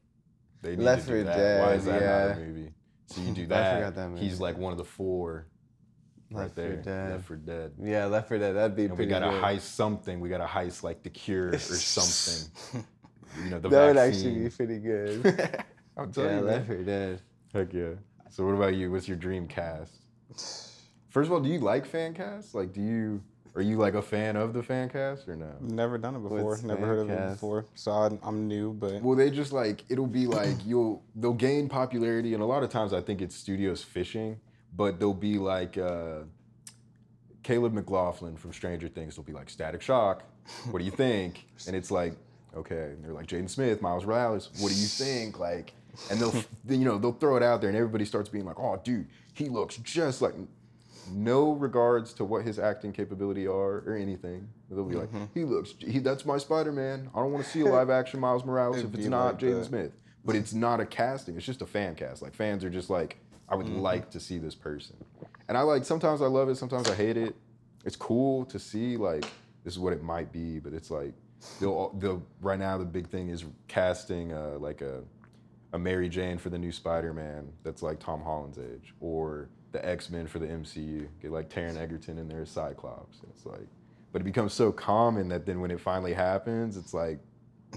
[0.62, 1.60] They need Left to do 4 that.
[1.60, 2.70] Why is Dead, that not a movie?
[3.06, 3.72] So you do that.
[3.72, 4.24] I forgot that movie.
[4.24, 5.46] He's like one of the four.
[6.34, 6.76] Right Left 4 there.
[6.76, 7.10] Dead.
[7.12, 7.72] Left for Dead.
[7.82, 8.52] Yeah, Left for Dead.
[8.56, 9.42] That'd be And we gotta good.
[9.42, 10.20] heist something.
[10.20, 12.50] We gotta heist like the cure or something.
[13.44, 15.24] you know, the that would actually be pretty good.
[15.96, 17.20] I'm telling yeah, you, Left for Dead.
[17.52, 17.90] Heck yeah.
[18.30, 18.90] So what about you?
[18.90, 19.92] What's your dream cast?
[21.08, 22.54] First of all, do you like fan casts?
[22.54, 23.22] Like, do you
[23.54, 25.52] are you like a fan of the fan cast or no?
[25.60, 26.42] Never done it before.
[26.42, 27.64] What's Never heard of it before.
[27.76, 31.68] So I, I'm new, but Well, they just like it'll be like you'll they'll gain
[31.68, 34.40] popularity, and a lot of times I think it's studios fishing,
[34.76, 36.20] but they'll be like uh,
[37.42, 39.16] Caleb McLaughlin from Stranger Things.
[39.16, 40.24] They'll be like Static Shock.
[40.70, 41.46] What do you think?
[41.66, 42.14] and it's like
[42.56, 44.50] okay, and they're like Jaden Smith, Miles Morales.
[44.58, 45.38] What do you think?
[45.38, 45.72] Like,
[46.10, 46.34] and they'll
[46.68, 49.48] you know they'll throw it out there, and everybody starts being like, oh, dude, he
[49.48, 50.34] looks just like.
[51.12, 54.48] No regards to what his acting capability are or anything.
[54.70, 57.10] They'll be like, he looks, he that's my Spider Man.
[57.14, 59.38] I don't want to see a live action Miles Morales It'd if it's not like
[59.38, 59.66] Jaden.
[59.66, 59.92] Smith.
[60.24, 61.36] But it's not a casting.
[61.36, 62.22] It's just a fan cast.
[62.22, 63.18] Like fans are just like,
[63.48, 63.74] I Mm-hmm.
[63.74, 64.96] would like to see this person.
[65.48, 67.34] And I like sometimes I love it, sometimes I hate it.
[67.84, 69.24] It's cool to see like
[69.64, 71.12] this is what it might be, but it's like
[71.60, 75.02] they'll the right now the big thing is casting uh, like a
[75.74, 80.28] a Mary Jane for the new Spider-Man that's like Tom Holland's age, or the X-Men
[80.28, 81.08] for the MCU.
[81.20, 83.18] Get like Taron Egerton in there as Cyclops.
[83.20, 83.66] And it's like,
[84.12, 87.18] but it becomes so common that then when it finally happens, it's like,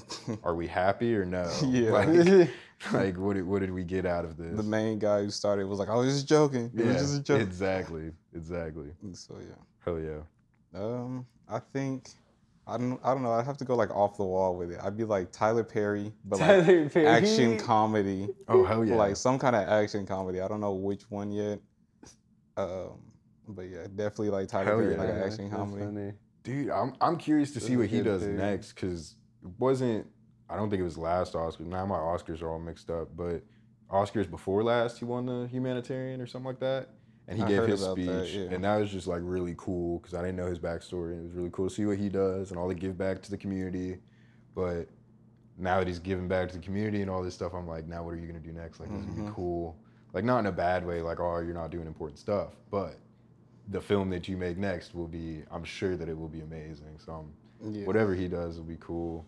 [0.43, 1.49] are we happy or no?
[1.67, 1.91] Yeah.
[1.91, 2.49] Like,
[2.93, 4.55] like what did what did we get out of this?
[4.55, 6.71] the main guy who started was like, I was just joking.
[6.75, 7.41] It yeah, was just a joke.
[7.41, 8.89] exactly, exactly.
[9.13, 9.55] So yeah.
[9.83, 10.19] Hell yeah.
[10.79, 12.09] Um, I think
[12.67, 13.31] I don't I don't know.
[13.31, 14.79] I'd have to go like off the wall with it.
[14.83, 17.07] I'd be like Tyler Perry, but like Tyler Perry.
[17.07, 18.27] action comedy.
[18.47, 18.95] Oh hell yeah.
[18.95, 20.41] Like some kind of action comedy.
[20.41, 21.59] I don't know which one yet.
[22.57, 22.99] Um,
[23.47, 24.99] but yeah, definitely like Tyler Hell Perry, yeah.
[24.99, 25.85] like an Yeah, action that's comedy.
[25.85, 26.13] funny.
[26.43, 28.33] Dude, I'm I'm curious to see what he does too.
[28.33, 30.07] next because it wasn't.
[30.49, 31.63] I don't think it was last Oscar.
[31.63, 33.41] Now my Oscars are all mixed up, but
[33.91, 36.89] Oscars before last, he won the humanitarian or something like that,
[37.27, 38.55] and he I gave his speech, that, yeah.
[38.55, 41.17] and that was just like really cool because I didn't know his backstory.
[41.19, 43.31] It was really cool to see what he does and all the give back to
[43.31, 43.97] the community,
[44.55, 44.87] but.
[45.59, 48.03] Now that he's giving back to the community and all this stuff, I'm like, now
[48.03, 48.79] what are you gonna do next?
[48.79, 49.25] Like, this would Mm-hmm.
[49.25, 49.75] be cool.
[50.13, 52.99] Like, not in a bad way, like, oh, you're not doing important stuff, but
[53.69, 56.97] the film that you make next will be i'm sure that it will be amazing
[57.03, 57.33] so I'm,
[57.63, 57.85] Yeah.
[57.85, 59.25] whatever he does will be cool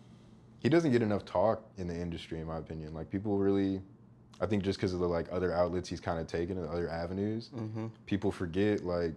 [0.58, 3.80] he doesn't get enough talk in the industry in my opinion like people really
[4.40, 6.88] i think just because of the like other outlets he's kind of taken and other
[6.88, 7.86] avenues Mm-hmm.
[8.06, 9.14] people forget like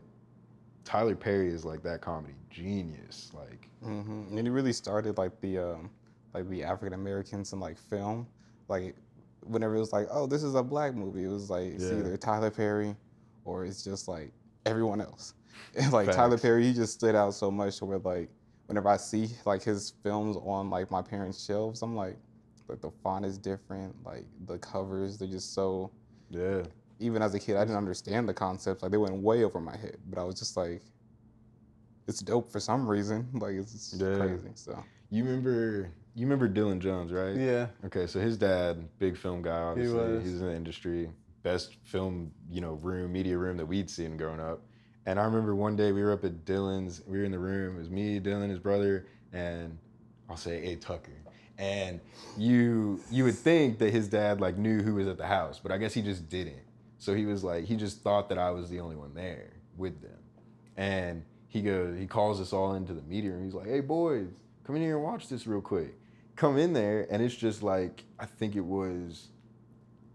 [0.83, 5.57] tyler perry is like that comedy genius like hmm And he really started like the
[5.59, 5.89] um,
[6.33, 8.25] like the African Americans in like film.
[8.69, 8.95] Like
[9.41, 11.97] whenever it was like, oh, this is a black movie, it was like it's Yeah.
[11.99, 12.95] either Tyler Perry
[13.43, 14.31] or it's just like
[14.65, 15.33] everyone else.
[15.75, 18.29] And like Tyler Perry, he just stood out so much where like
[18.67, 22.17] whenever I see like his films on like my parents' shelves, I'm like,
[22.69, 25.91] like the font is different, like the covers, they're just so
[26.29, 26.63] yeah
[26.99, 28.81] even as a kid, I didn't understand the concepts.
[28.81, 30.81] Like they went way over my head, but I was just like,
[32.07, 33.27] it's dope for some reason.
[33.33, 34.15] Like it's just Yeah.
[34.15, 34.51] crazy.
[34.55, 37.67] So you remember you remember dylan jones right Yeah.
[37.85, 39.95] Okay, so his dad, big film guy, obviously.
[39.97, 40.23] was.
[40.23, 41.09] He's in the industry,
[41.41, 44.61] best film, you know, room, media room that we'd seen growing up.
[45.05, 47.01] And I remember one day we were up at Dylan's.
[47.05, 47.75] We were in the room.
[47.75, 49.77] It was me, Dylan, his brother, and
[50.29, 51.11] I'll say A Tucker.
[51.57, 51.99] And
[52.37, 55.71] you you would think that his dad like knew who was at the house, but
[55.71, 56.63] I guess he just didn't.
[56.97, 60.01] So he was like he just thought that I was the only one there with
[60.01, 60.17] them.
[60.77, 63.43] And he goes, he calls us all into the media room.
[63.43, 64.29] He's like, "Hey boys,
[64.63, 65.99] come in here and watch this real quick."
[66.35, 69.27] Come in there, and it's just like I think it was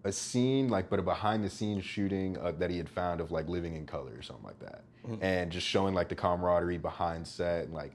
[0.08, 3.30] a scene, like but a behind the scenes shooting uh, that he had found of
[3.30, 4.82] like living in color or something like that,
[5.22, 7.92] and just showing like the camaraderie behind set and like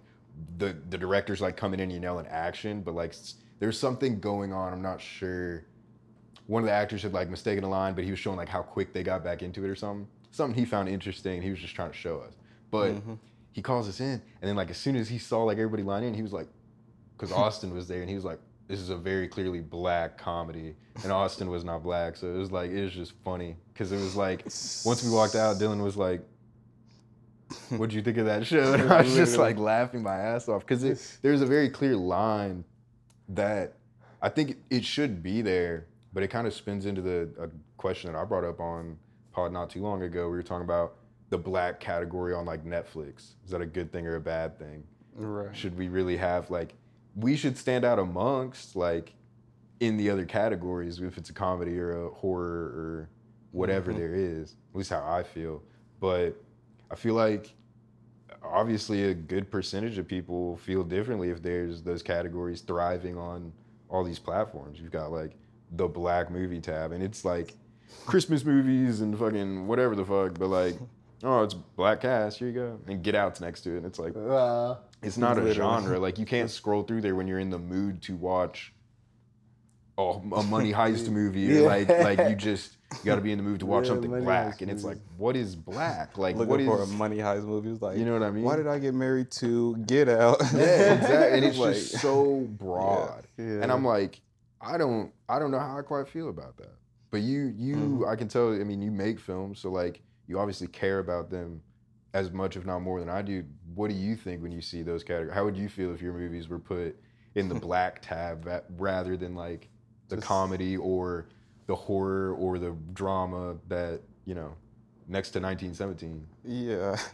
[0.57, 3.13] the the director's like coming in, you know, in action, but like
[3.59, 4.73] there's something going on.
[4.73, 5.65] I'm not sure
[6.47, 8.61] one of the actors had like mistaken a line, but he was showing like how
[8.61, 10.07] quick they got back into it or something.
[10.31, 11.41] Something he found interesting.
[11.41, 12.33] He was just trying to show us.
[12.71, 12.95] But
[13.51, 16.03] he calls us in, and then like as soon as he saw like everybody line
[16.03, 16.47] in, he was like,
[17.15, 18.39] because Austin was there, and he was like,
[18.73, 22.51] "This is a very clearly black comedy," and Austin was not black, so it was
[22.51, 24.43] like it was just funny because it was like
[24.83, 26.23] once we walked out, Dylan was like,
[27.69, 30.65] "What'd you think of that show?" And I was just like laughing my ass off
[30.65, 32.63] because there's a very clear line
[33.29, 33.75] that
[34.23, 38.11] I think it should be there, but it kind of spins into the a question
[38.11, 38.97] that I brought up on
[39.33, 40.23] pod not too long ago.
[40.31, 40.95] We were talking about
[41.29, 43.33] the black category on like Netflix.
[43.45, 44.83] Is that a good thing or a bad thing?
[45.15, 45.55] Right.
[45.55, 46.73] Should we really have like
[47.15, 49.13] we should stand out amongst like
[49.79, 53.09] in the other categories if it's a comedy or a horror or
[53.51, 54.55] whatever there is.
[54.71, 55.61] At least how I feel.
[55.99, 56.41] But
[56.89, 57.53] I feel like
[58.43, 63.53] obviously a good percentage of people feel differently if there's those categories thriving on
[63.89, 64.79] all these platforms.
[64.79, 65.31] You've got like
[65.71, 67.55] the black movie tab and it's like
[68.05, 70.75] Christmas movies and fucking whatever the fuck, but like,
[71.23, 72.79] oh, it's black cast, here you go.
[72.87, 73.77] And Get Out's next to it.
[73.77, 75.99] And it's like Uh, it's not a genre.
[75.99, 78.73] Like you can't scroll through there when you're in the mood to watch
[79.97, 81.51] oh, a money heist movie.
[81.51, 81.67] Or Yeah.
[81.67, 84.23] like like you just you got to be in the mood to watch Yeah, something
[84.23, 84.61] black.
[84.61, 86.17] And it's like, what is black?
[86.17, 87.71] Like Looking what is for a money heist movie.
[87.71, 88.43] It's like, You know what I mean?
[88.43, 90.37] Why did I get married to Get Out?
[90.53, 91.37] yeah, exactly.
[91.37, 93.25] And it's Like, just so broad.
[93.37, 93.61] Yeah.
[93.61, 94.21] And I'm like,
[94.61, 96.75] I don't I don't know how I quite feel about that.
[97.11, 98.09] But you you mm-hmm.
[98.09, 98.53] I can tell.
[98.53, 101.61] I mean, you make films, so like you obviously care about them
[102.13, 103.43] as much, if not more, than I do.
[103.73, 105.33] What do you think when you see those categories?
[105.33, 106.95] How would you feel if your movies were put
[107.35, 108.47] in the black tab
[108.77, 109.69] rather than like
[110.09, 111.27] the Just- comedy or
[111.65, 114.53] the horror or the drama that you know
[115.07, 116.27] next to 1917?
[116.43, 116.97] Yeah.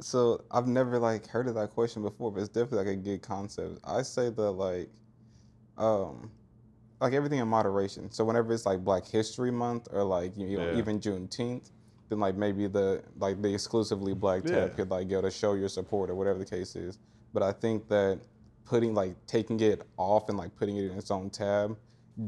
[0.00, 3.20] So I've never like heard of that question before, but it's definitely like a good
[3.20, 3.80] concept.
[3.82, 4.90] I say that like,
[5.76, 6.30] um,
[7.00, 8.08] like everything in moderation.
[8.12, 10.78] So whenever it's like Black History Month or like you know Yeah.
[10.78, 11.70] even Juneteenth,
[12.08, 14.74] then like maybe the like the exclusively Black tab Yeah.
[14.74, 16.98] could like go to show your support or whatever the case is.
[17.32, 18.20] But I think that
[18.64, 21.76] putting like taking it off and like putting it in its own tab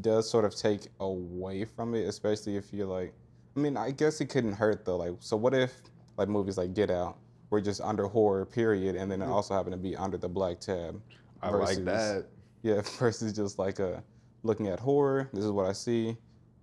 [0.01, 3.13] does sort of take away from it, especially if you're like,
[3.57, 4.97] I mean, I guess it couldn't hurt though.
[4.97, 5.73] Like, so what if
[6.17, 7.19] like movies like Get Out
[7.51, 9.31] were just under horror period, and then it mm.
[9.31, 11.01] also happened to be under the black tab?
[11.43, 12.27] I like that.
[12.63, 14.05] Yeah, versus just like a
[14.43, 15.31] looking at horror.
[15.33, 16.19] This is what I see.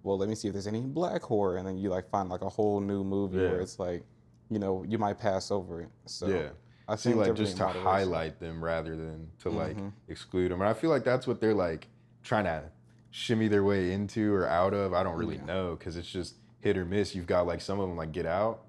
[0.08, 2.42] Well, let me see if there's any black horror, and then you like find like
[2.42, 3.50] a whole new movie Yeah.
[3.52, 4.04] where it's like,
[4.50, 5.90] you know, you might pass over it.
[6.06, 6.50] So yeah.
[6.88, 7.86] I see think like just to moderation.
[7.86, 9.92] highlight them rather than to like Mhm.
[10.08, 11.90] exclude them and i feel like that's what they're like
[12.24, 12.64] trying to
[13.12, 15.44] shimmy their way into or out of i don't really Yeah.
[15.44, 18.26] know because it's just hit or miss you've got like some of them like get
[18.26, 18.64] out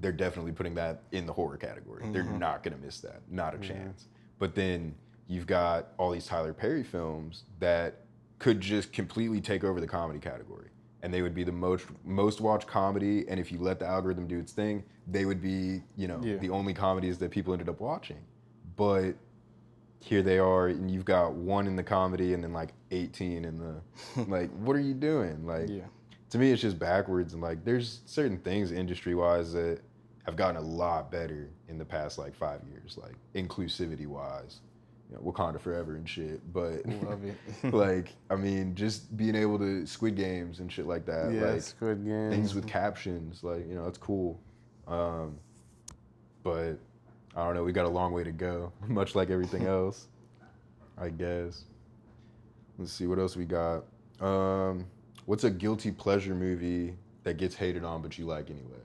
[0.00, 2.40] they're definitely putting that in the horror category they're Mhm.
[2.40, 4.08] not going to miss that not a chance
[4.40, 4.96] but then
[5.28, 7.98] you've got all these tyler perry films that
[8.40, 10.70] could just completely take over the comedy category
[11.02, 14.26] and they would be the most most watched comedy and if you let the algorithm
[14.26, 16.36] do its thing they would be you know Yeah.
[16.36, 18.18] the only comedies that people ended up watching
[18.76, 19.12] but
[20.00, 23.58] here they are and you've got one in the comedy and then like 18 in
[23.58, 25.84] the like what are you doing like Yeah.
[26.30, 29.80] to me it's just backwards and like there's certain things industry wise that
[30.24, 34.60] have gotten a lot better in the past like five years like inclusivity wise
[35.12, 37.36] you know, wakanda forever and shit but Love it.
[37.74, 41.62] like i mean just being able to squid games and shit like that yeah, like
[41.62, 42.34] Squid Games.
[42.34, 44.40] things with captions like you know it's cool
[44.88, 45.36] um
[46.42, 46.74] but
[47.36, 50.08] i don't know we got a long way to go much like everything else
[50.98, 51.64] i guess
[52.78, 53.84] let's see what else we got
[54.20, 54.86] um
[55.26, 56.94] what's a guilty pleasure movie
[57.24, 58.78] that gets hated on but you like anyway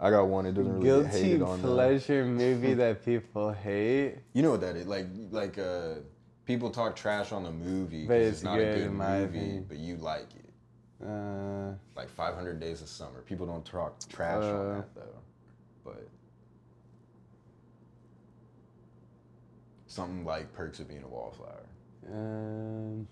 [0.00, 1.74] i got one it doesn't really get Guilty hated on though.
[1.74, 4.16] pleasure movie that people hate.
[4.32, 5.94] you know what that is like like uh
[6.46, 9.24] people talk trash on the movie But 'cause it's it's not good a good movie
[9.24, 9.66] opinion.
[9.68, 13.20] but you like it Uh, like 500 Days of Summer.
[13.22, 14.56] People don't talk trash Uh.
[14.58, 15.18] on that though,
[15.84, 16.06] but
[19.86, 21.66] something like Perks of Being a Wallflower.
[22.12, 23.06] um,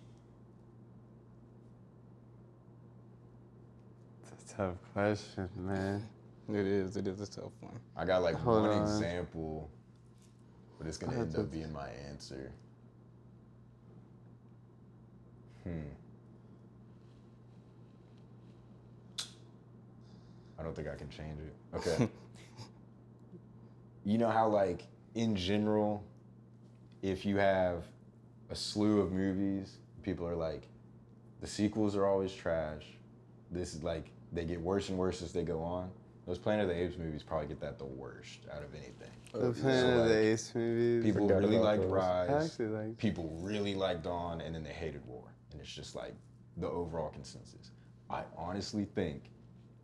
[4.23, 6.03] it's a tough question, man.
[6.49, 6.97] It is.
[6.97, 7.79] It is a tough one.
[7.97, 8.83] I got like Hold one on.
[8.83, 9.71] example,
[10.79, 12.51] but it's gonna I end up to- being my answer.
[15.65, 15.81] Hmm.
[20.59, 21.55] I don't think I can change it.
[21.77, 22.09] Okay.
[24.05, 24.83] you know how like
[25.15, 26.03] in general,
[27.03, 27.85] if you have
[28.51, 30.67] a slew of movies, people are like,
[31.41, 32.85] the sequels are always trash.
[33.51, 35.91] This is like they get worse and worse as they go on.
[36.29, 39.09] Those Planet of the Apes movies probably get that the worst out of anything.
[39.33, 41.05] The So, Planet of the like, Apes movies.
[41.05, 41.91] People Forgot really about liked those.
[41.91, 42.31] Rise.
[42.31, 42.99] I actually like.
[42.99, 46.15] People really liked Dawn, and then they hated War, and it's it's just like
[46.59, 47.71] the overall consensus.
[48.11, 49.31] I honestly think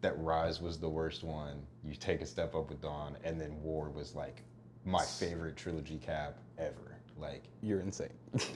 [0.02, 1.62] that Rise was the worst one.
[1.82, 4.42] You take a step up with Dawn, and then War was like
[4.84, 6.98] my favorite trilogy cap ever.
[7.16, 8.08] Like You're insane.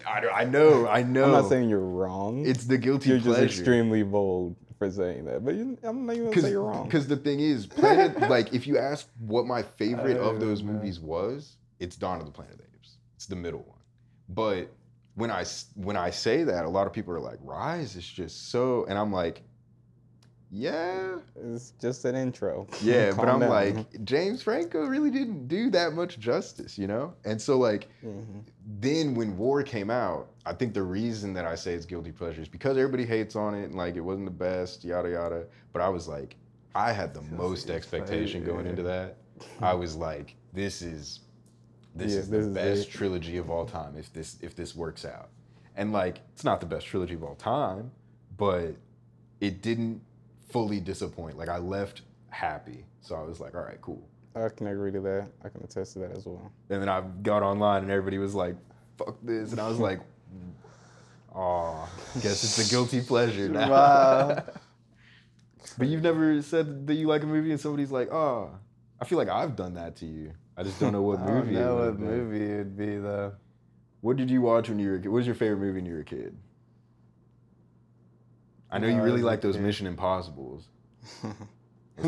[0.07, 1.25] I, don't- I know, I know.
[1.37, 2.45] I'm not saying you're wrong.
[2.45, 5.45] it's the guilty you're just extremely bold for saying that.
[5.45, 6.85] But you, I'm not even gonna say you're wrong.
[6.85, 10.63] Because the thing is, Planet, like, if you ask what my favorite of oh, those
[10.63, 12.97] movies was, it's Dawn of the Planet of the Apes.
[13.17, 13.79] It's the middle one.
[14.29, 14.71] But
[15.15, 18.51] when I when I say that, a lot of people are like, Rise is just
[18.51, 19.43] so, and I'm like,
[20.51, 22.67] yeah, It's just an intro.
[22.83, 23.13] yeah.
[23.15, 23.51] but I'm down.
[23.51, 27.15] like, James Franco really didn't do that much justice, you know.
[27.25, 28.45] And so like, Mhm.
[28.81, 32.41] then when War came out, I think the reason that I say it's guilty pleasure
[32.41, 35.45] is because everybody hates on it and like it wasn't the best, yada yada.
[35.73, 36.37] But I was like,
[36.75, 39.17] I had the most expectation going into that.
[39.61, 41.21] I was like, this is
[41.95, 45.29] this Yeah, is the best trilogy of all time if this if this works out.
[45.77, 47.91] And like, it's not the best trilogy of all time,
[48.37, 48.75] but
[49.41, 50.01] it didn't
[50.49, 51.37] fully disappoint.
[51.37, 52.85] Like I left happy.
[53.01, 54.09] So I was like, all right, cool.
[54.35, 55.29] I can agree to that.
[55.45, 56.53] I can attest to that as well.
[56.71, 58.57] And then I got online and everybody was like,
[58.97, 59.53] fuck this.
[59.53, 60.01] And I was like,
[61.35, 61.89] oh,
[62.23, 63.71] guess it's a guilty pleasure now.
[63.71, 64.45] Wow.
[65.79, 68.51] but you've never said that you like a movie and somebody's like, oh,
[69.01, 70.33] I feel like I've done that to you.
[70.57, 71.53] I just don't know what I don't movie.
[71.53, 73.33] know what movie it would be though.
[74.01, 75.09] What did you watch when you were a kid?
[75.09, 76.37] What was your favorite movie when you were a kid?
[78.71, 79.57] I know you really like those.
[79.59, 80.69] Mission Impossibles.
[81.23, 81.35] Tom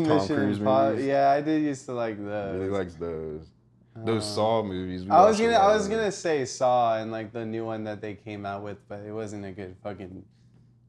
[0.07, 1.05] Mission movies.
[1.05, 2.55] Yeah, I did used to like those.
[2.59, 3.47] Really likes those.
[3.95, 5.05] Those Uh, Saw movies.
[5.09, 8.13] I was gonna, I was gonna say Saw and like the new one that they
[8.13, 10.23] came out with, but it wasn't a good fucking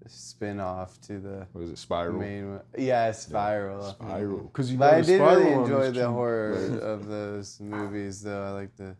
[0.06, 1.78] spin off to the What was it?
[1.78, 2.18] Spiral.
[2.18, 2.60] main one.
[2.78, 3.82] Yeah, Spiral.
[3.90, 4.38] Spiral.
[4.44, 6.02] Because you But I did really enjoy the cheap.
[6.10, 6.52] horror
[6.82, 8.42] of those movies, though.
[8.44, 8.94] I like the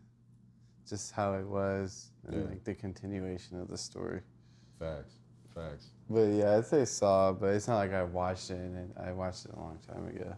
[0.87, 2.49] just how it was and Yeah.
[2.49, 4.19] like the continuation of the story.
[4.79, 5.13] Facts.
[5.55, 5.87] Facts.
[6.13, 9.45] But yeah, I'd say Saw, but it's not like I watched it and I watched
[9.45, 10.35] it a long time ago.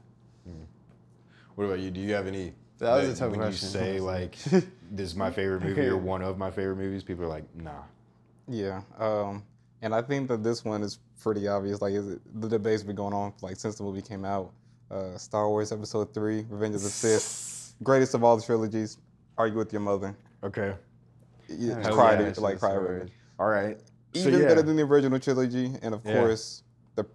[1.55, 1.91] What about you?
[1.91, 2.53] Do you have any?
[2.77, 4.35] That was a tough when question, you say like,
[4.91, 7.83] this is my favorite movie or one of my favorite movies, people are like, nah.
[8.47, 9.43] Yeah, um,
[9.81, 11.81] and I think that this one is pretty obvious.
[11.81, 14.51] Like is it, the debate's been going on like since the movie came out.
[14.91, 18.97] Uh, Star Wars Episode Three: Revenge of the Sith, greatest of all the trilogies.
[19.37, 20.15] Argue with your mother.
[20.43, 20.75] Okay.
[21.49, 23.07] You Hell cry yeah, like cry so over weird.
[23.07, 23.13] it.
[23.39, 23.79] All right.
[24.15, 24.47] So, Even yeah.
[24.47, 26.21] better than the original trilogy, and of Yeah.
[26.21, 26.63] course
[26.95, 27.05] the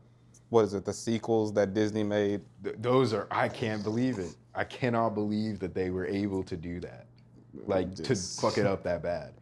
[0.51, 0.84] what is it?
[0.84, 2.42] The sequels that Disney made.
[2.62, 4.34] Th- those are I can't believe it.
[4.55, 7.07] I cannot believe that they were able to do that.
[7.66, 9.32] Like to fuck it up that bad.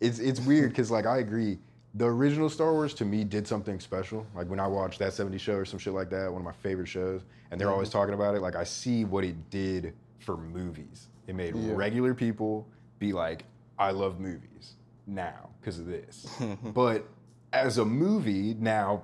[0.00, 1.58] It's it's weird because like I agree.
[1.94, 4.24] The original Star Wars to me did something special.
[4.34, 6.52] Like when I watched that 70 show or some shit like that, one of my
[6.52, 7.98] favorite shows, and they're always mm-hmm.
[7.98, 8.42] talking about it.
[8.42, 11.08] Like I see what it did for movies.
[11.26, 11.72] It made Yeah.
[11.74, 12.68] regular people
[13.00, 13.44] be like,
[13.78, 14.74] I love movies
[15.08, 16.26] now because of this.
[16.38, 16.70] Mm-hmm.
[16.70, 17.04] but
[17.52, 19.02] as a movie now,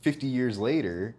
[0.00, 1.14] 50 years later,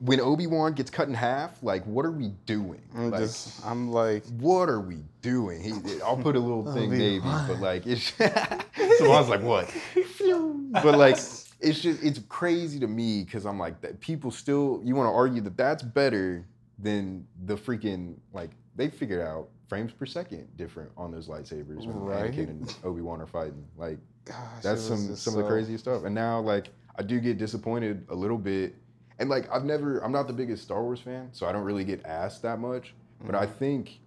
[0.00, 2.82] when Obi Wan gets cut in half, like, what are we doing?
[2.94, 5.62] I'm like, just I'm like what are we doing?
[5.62, 5.72] He,
[6.02, 8.12] I'll put a little oh, thing, maybe, but like, it's.
[8.16, 9.72] so I was like, what?
[10.82, 11.16] but like,
[11.60, 15.14] it's just it's crazy to me because I'm like, that people still you want to
[15.14, 16.46] argue that that's better
[16.78, 22.00] than the freaking like they figured out frames per second different on those lightsabers when
[22.00, 22.32] Right.
[22.32, 23.64] Anakin and Obi Wan are fighting.
[23.76, 26.04] Like, gosh, that's some some of the craziest stuff.
[26.04, 28.74] And now like I do get disappointed a little bit.
[29.18, 31.84] And like I've never I'm not the biggest Star Wars fan, so I don't really
[31.84, 32.94] get asked that much.
[33.24, 34.00] But I think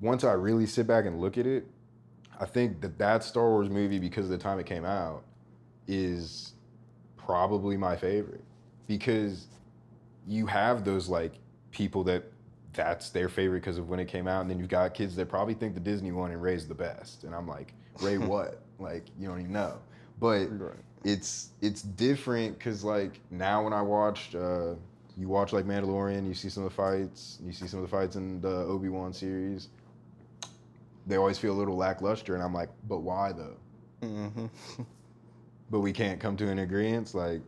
[0.00, 1.66] once I really sit back and look at it,
[2.38, 5.24] I think that that Star Wars movie because of the time it came out
[5.86, 6.52] is
[7.16, 8.44] probably my favorite
[8.86, 9.46] because
[10.26, 11.32] you have those like
[11.70, 12.24] people that
[12.76, 15.28] that's their favorite because of when it came out and then you've got kids that
[15.28, 19.04] probably think the Disney one and Rey's the best and I'm like Rey what like
[19.18, 19.78] you don't even know
[20.20, 20.72] but Right.
[21.04, 24.74] it's it's different because like now when I watched uh,
[25.18, 27.96] you watch like Mandalorian, you see some of the fights, you see some of the
[27.96, 29.68] fights in the Obi Wan series.
[31.06, 33.56] They always feel a little lackluster, and I'm like, but why though?
[34.02, 34.50] Mhm.
[35.70, 37.14] But we can't come to an agreement.
[37.14, 37.40] Like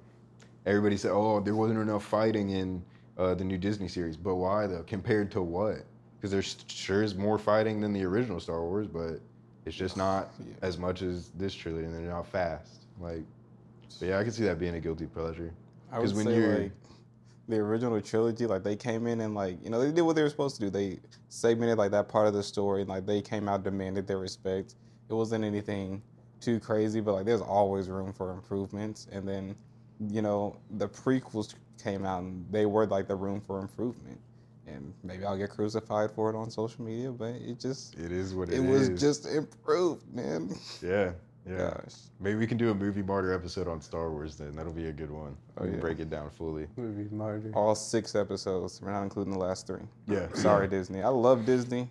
[0.66, 2.82] everybody said, oh, there wasn't enough fighting in
[3.18, 4.84] uh, the new Disney series, but why though?
[4.86, 5.84] Compared to what?
[6.16, 9.20] Because there's sure is more fighting than the original Star Wars, but
[9.66, 10.54] it's just not Yeah.
[10.62, 12.86] as much as this trilogy, and they're not fast.
[13.00, 13.24] Like,
[14.00, 15.52] but yeah, I can see that being a guilty pleasure.
[15.90, 16.72] I would Because when say you're like
[17.48, 20.22] the original trilogy, like they came in and like you know they did what they
[20.22, 20.70] were supposed to do.
[20.70, 24.18] They segmented like that part of the story, and like they came out demanded their
[24.18, 24.74] respect.
[25.08, 26.02] It wasn't anything
[26.40, 29.06] too crazy, but like there's always room for improvements.
[29.10, 29.56] And then
[30.08, 34.20] you know the prequels came out, and they were like the room for improvement.
[34.66, 38.34] And maybe I'll get crucified for it on social media, but it just It is
[38.34, 40.54] what it, it was just improved, man.
[40.82, 41.12] Yeah,
[41.48, 41.70] Yeah.
[41.70, 41.94] Gosh.
[42.20, 44.54] Maybe we can do a movie martyr episode on Star Wars then.
[44.54, 45.36] That'll be a good one.
[45.56, 45.80] Oh, we can yeah.
[45.80, 46.66] break it down fully.
[46.76, 47.52] Movie martyr.
[47.54, 48.80] All six episodes.
[48.82, 49.80] We're not including the last three.
[50.06, 50.28] Yeah.
[50.34, 51.02] Sorry, Disney.
[51.02, 51.88] I love Disney.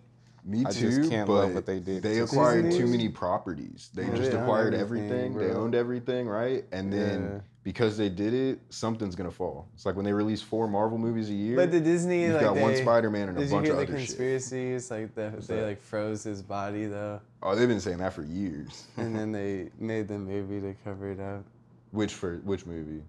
[0.47, 0.89] Me I too.
[0.89, 2.79] just can't but love what they did They acquired Disney.
[2.79, 3.89] too many properties.
[3.93, 5.37] They Yeah, just they acquired everything, everything.
[5.37, 6.63] They owned everything, right?
[6.71, 7.39] And then Yeah.
[7.63, 9.67] because they did it, something's gonna fall.
[9.73, 11.57] It's like when they release four Marvel movies a year.
[11.57, 13.73] But the Disney, You've like got one they- Spider-Man and a Did you bunch hear
[13.73, 14.07] of the other shit.
[14.07, 14.89] conspiracies?
[14.89, 15.65] Like the, they that?
[15.67, 18.87] like froze his body though, oh, they've been saying that for years.
[18.95, 21.43] and then they made the movie to cover it up.
[21.91, 23.03] which for which movie?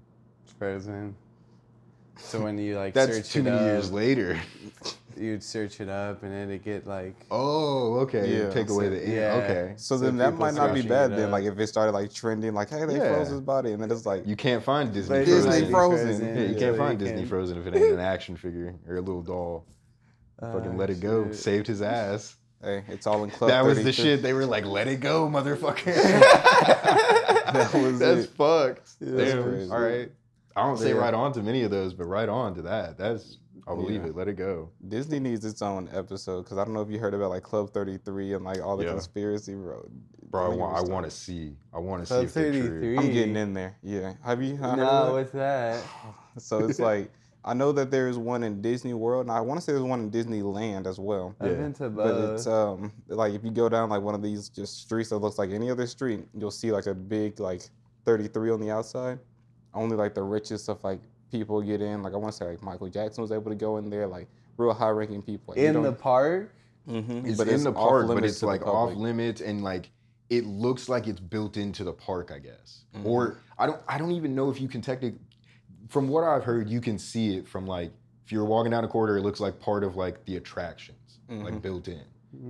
[0.59, 1.15] Frozen.
[2.17, 4.41] So when you like That's search too it many up, years later.
[5.19, 8.39] you'd search it up, and then it get like Oh, okay.
[8.39, 8.51] Yeah.
[8.51, 9.35] Take away So- the yeah.
[9.45, 9.73] okay.
[9.77, 11.31] So, So then that might not be bad then.
[11.31, 13.15] Like if it started like trending, like hey, they Yeah.
[13.15, 15.51] froze his body, and then it's like You can't find Disney it's Frozen.
[15.51, 16.37] Disney Frozen.
[16.37, 18.97] Yeah, you can't find you Disney can- Frozen if it ain't an action figure or
[18.97, 19.67] a little doll.
[20.41, 21.25] Fucking Ah, let it go.
[21.27, 21.35] shit.
[21.37, 22.37] Saved his ass.
[22.63, 23.51] hey, it's all in club.
[23.51, 24.23] that was the shit.
[24.23, 25.95] They were like, "Let it go, motherfucker."
[27.49, 28.31] That was That's it.
[28.31, 28.91] fucked.
[29.01, 29.71] that's crazy.
[29.71, 30.11] All right.
[30.55, 30.99] I don't say Yeah.
[31.01, 32.99] right on to many of those, but right on to that.
[32.99, 33.39] That's
[33.69, 34.09] I'll believe Yeah.
[34.09, 34.17] it.
[34.17, 34.71] Let it go.
[34.89, 37.71] Disney needs its own episode because I don't know if you heard about like Club
[37.73, 38.93] 33 and like all the Yeah.
[38.93, 39.87] conspiracy, bro.
[40.31, 41.57] Bro, I want, I want to see.
[41.73, 42.81] I want to see Club if they're true.
[42.81, 42.99] 33.
[42.99, 43.77] I'm getting in there.
[43.83, 44.15] Yeah.
[44.25, 44.55] Have you?
[44.59, 45.83] not heard No, of what's that?
[46.39, 47.11] So it's like
[47.45, 49.83] I know that there is one in Disney World, and I want to say there's
[49.85, 51.35] one in Disneyland as well.
[51.41, 51.57] I've Yeah.
[51.57, 51.95] been to both.
[52.05, 55.19] But it's um like if you go down like one of these just streets that
[55.19, 57.63] looks like any other street, you'll see like a big like
[58.05, 59.19] 33 on the outside.
[59.75, 61.01] Only like the richest of like
[61.31, 62.03] people get in.
[62.03, 64.29] Like I want to say like Michael Jackson was able to go in there, like
[64.57, 65.55] real high ranking people.
[65.55, 66.55] Like, in the don't- park.
[66.89, 69.91] Mhm, It's but in the park, but it's like off limits and like
[70.31, 72.85] it looks like it's built into the park, I guess.
[72.97, 73.07] Mm-hmm.
[73.07, 75.19] Or I don't I don't even know if you can technically
[75.89, 77.93] from what I've heard, you can see it from like
[78.25, 81.45] if you're walking down a corridor, it looks like part of like the attractions, Mm-hmm.
[81.45, 82.05] like built in.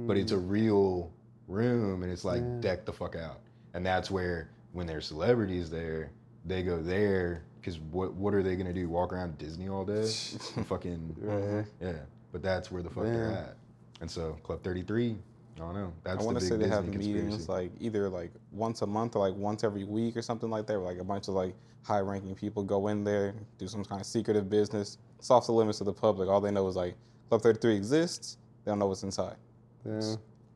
[0.07, 1.11] But it's a real
[1.49, 2.61] room and it's like Yeah.
[2.61, 3.41] decked the fuck out.
[3.75, 6.11] And that's where when there's celebrities there,
[6.49, 8.89] they go there because what what are they gonna do?
[8.89, 10.07] Walk around Disney all day?
[10.67, 11.65] Fucking Right.
[11.81, 11.93] yeah.
[12.33, 13.57] But that's where the fuck they're at.
[14.01, 15.17] And so Club 33,
[15.57, 15.93] I don't know.
[16.05, 17.69] That's I want to say they have Disney meetings conspiracy.
[17.69, 20.75] like either like once a month or like once every week or something like that.
[20.79, 24.01] Where like a bunch of like high ranking people go in there, do some kind
[24.01, 24.99] of secretive business.
[25.19, 26.29] It's off the limits to the public.
[26.29, 26.95] All they know is like
[27.29, 28.37] Club 33 exists.
[28.65, 29.37] They don't know what's inside.
[29.85, 30.15] Yeah.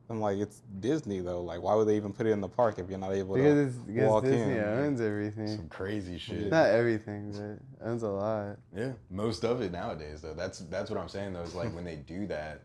[0.09, 1.41] I'm like, it's Disney though.
[1.41, 3.53] Like, why would they even put it in the park if you're not able Because,
[3.53, 4.63] to it's, because walk Disney in?
[4.63, 5.47] owns everything.
[5.47, 6.49] some crazy shit.
[6.51, 7.31] Not everything,
[7.79, 8.57] but owns a lot.
[8.75, 10.33] Yeah, most of it nowadays though.
[10.33, 11.41] That's that's what I'm saying though.
[11.41, 12.61] Is like when they do that,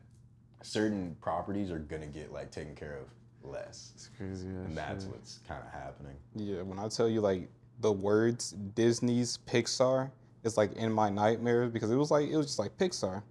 [0.62, 4.46] certain properties are gonna get like taken care of less, It's crazy.
[4.48, 5.12] and that's shit.
[5.12, 6.16] what's kind of happening.
[6.34, 7.48] Yeah, when I tell you like
[7.80, 10.10] the words Disney's Pixar,
[10.42, 13.22] it's like in my nightmares because it was like it was just like Pixar,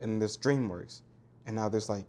[0.00, 1.02] and there's DreamWorks,
[1.46, 2.06] and now there's like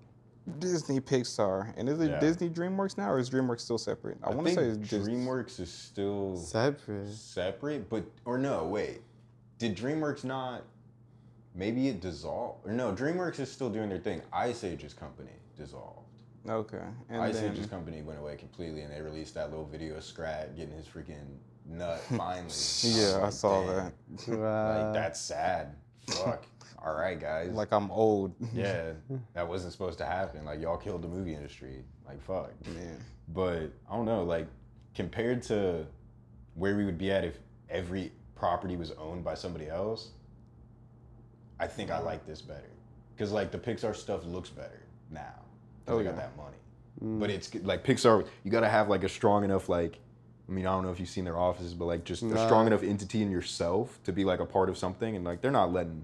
[0.60, 2.20] Disney Pixar, and is it Yeah.
[2.20, 4.18] Disney DreamWorks now, or is DreamWorks still separate?
[4.24, 7.10] I, want to say it's Dis- DreamWorks is still separate.
[7.14, 9.02] separate, but or no, wait,
[9.60, 10.64] did DreamWorks not?
[11.54, 12.94] Maybe it dissolved, or no?
[12.94, 14.22] DreamWorks is still doing their thing.
[14.34, 15.98] Ice Age's company dissolved.
[16.50, 19.96] Okay, and Ice then Age's company went away completely, and they released that little video
[19.98, 21.38] of Scrat getting his freaking
[21.68, 22.48] nut finally.
[22.82, 23.76] yeah, I was saw like,
[24.26, 24.38] that.
[24.40, 24.86] Wow.
[24.86, 25.76] Like that's sad.
[26.08, 26.46] Fuck.
[26.84, 27.52] All right, guys.
[27.52, 28.34] Like I'm old.
[28.54, 28.92] yeah,
[29.34, 30.46] that wasn't supposed to happen.
[30.46, 31.84] Like y'all killed the movie industry.
[32.08, 32.52] Like fuck.
[32.68, 32.98] man.
[33.30, 34.24] But I don't know.
[34.24, 34.48] Like
[34.96, 35.86] compared to
[36.56, 37.38] where we would be at if
[37.70, 40.10] every property was owned by somebody else,
[41.60, 42.70] I think I like this better.
[43.18, 45.36] Cause like the Pixar stuff looks better now.
[45.88, 46.58] Oh, they got that money.
[47.04, 47.20] Mm.
[47.20, 48.26] But it's like Pixar.
[48.44, 50.00] You gotta have like a strong enough like.
[50.50, 52.68] I mean, I don't know if you've seen their offices, but like just a strong
[52.68, 55.72] enough entity in yourself to be like a part of something, and like they're not
[55.72, 56.04] letting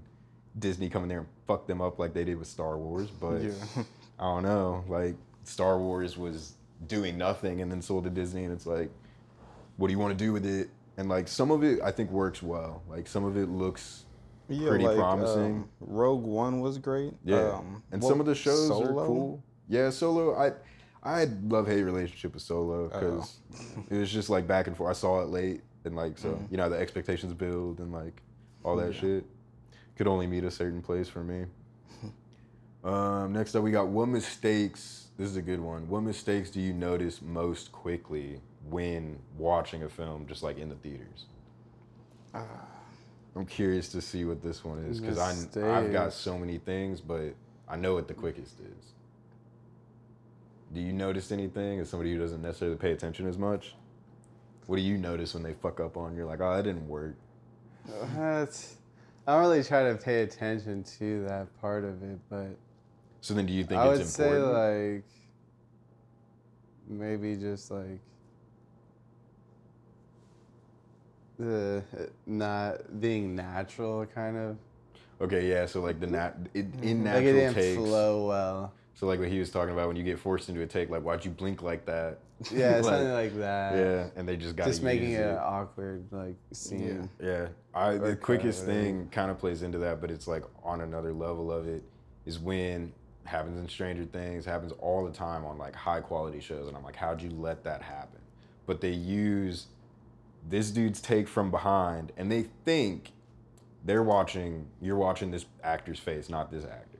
[0.58, 3.08] Disney coming there and fuck them up like they did with Star Wars.
[3.10, 3.52] But Yeah.
[4.18, 4.84] I don't know.
[4.88, 6.54] Like Star Wars was
[6.86, 8.90] doing nothing and then sold to Disney, and it's like,
[9.76, 10.68] what do you want to do with it?
[10.96, 12.82] And like some of it, I think works well.
[12.88, 14.04] Like some of it looks
[14.48, 15.44] Yeah, pretty like, promising.
[15.56, 17.14] um, Rogue One was great.
[17.24, 18.98] Yeah, Um, and what- some of the shows Solo?
[19.02, 19.42] are cool.
[19.68, 20.34] Yeah, Solo.
[20.36, 20.52] I
[21.00, 23.00] I had love hate relationship with Solo Oh.
[23.00, 23.38] because
[23.88, 24.90] it was just like back and forth.
[24.90, 26.44] I saw it late and like so Mm-hmm.
[26.50, 28.20] you know the expectations build and like
[28.64, 29.24] all that shit
[29.98, 31.44] could only meet a certain place for me.
[32.84, 35.08] um, next up, we got what mistakes.
[35.18, 35.88] This is a good one.
[35.88, 38.40] What mistakes do you notice most quickly
[38.70, 41.26] when watching a film, just like in the theaters?
[43.34, 47.34] I'm curious to see what this one is because I've got so many things, but
[47.68, 48.92] I know what the quickest is.
[50.72, 53.74] Do you notice anything as somebody who doesn't necessarily pay attention as much?
[54.66, 56.14] What do you notice when they fuck up on?
[56.14, 57.16] You're like, oh, that didn't work.
[58.14, 58.76] That's,
[59.28, 62.56] I don't really try to pay attention to that part of it, but
[63.20, 64.46] so then, do you think I would it's important?
[64.46, 65.04] say like
[66.88, 68.00] maybe just like
[71.38, 71.84] the
[72.24, 74.56] not being natural kind of.
[75.20, 75.66] Okay, yeah.
[75.66, 76.14] So like the mm-hmm.
[76.14, 76.82] nat it, mm-hmm.
[76.82, 77.76] in natural like it didn't takes.
[77.76, 78.72] flow well.
[78.94, 81.02] So like what he was talking about when you get forced into a take, like
[81.02, 82.20] why'd you blink like that?
[82.52, 83.76] Yeah, Like, something like that.
[83.76, 87.08] Yeah, and they just got Just making it an awkward like scene.
[87.20, 91.12] Yeah, I the quickest thing kind of plays into that, but it's like on another
[91.12, 91.82] level of it
[92.26, 92.92] is when
[93.24, 96.84] happens in Stranger Things, happens all the time on like high quality shows, and I'm
[96.84, 98.20] like, how'd you let that happen?
[98.66, 99.66] But they use
[100.48, 103.12] this dude's take from behind, and they think
[103.84, 106.98] they're watching, you're watching this actor's face, not this actor,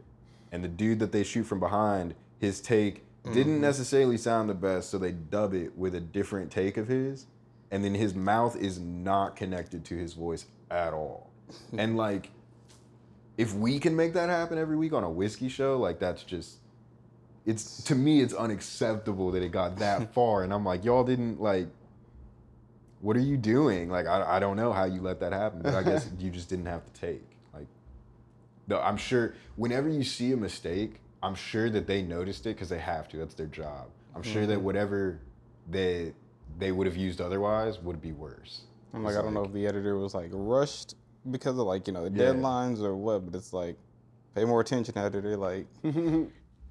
[0.53, 3.63] and the dude that they shoot from behind, his take didn't mm-hmm.
[3.63, 7.27] necessarily sound the best, so they dub it with a different take of his,
[7.71, 11.31] and then his mouth is not connected to his voice at all.
[11.79, 12.31] and like,
[13.37, 16.59] if we can make that happen every week on a whiskey show, like that's just,
[17.47, 20.43] it's to me, it's unacceptable that it got that far.
[20.43, 21.69] And I'm like, y'all didn't like.
[23.01, 23.91] What are you doing?
[23.91, 26.49] Like, I, I don't know how you let that happen, but I guess you just
[26.49, 27.23] didn't have to take.
[27.55, 27.69] Like,
[28.67, 32.69] no, I'm sure whenever you see a mistake, I'm sure that they noticed it because
[32.69, 33.17] they have to.
[33.19, 33.89] That's their job.
[34.15, 34.65] I'm sure that mm-hmm.
[34.65, 35.21] whatever
[35.69, 36.13] they
[36.59, 38.63] they would have used otherwise would be worse.
[38.95, 40.95] I'm like, It's I don't know if the editor was like rushed
[41.31, 42.33] because of like you know the Yeah.
[42.33, 43.77] deadlines or what, but it's like,
[44.35, 45.37] pay more attention, editor.
[45.37, 45.93] Like, but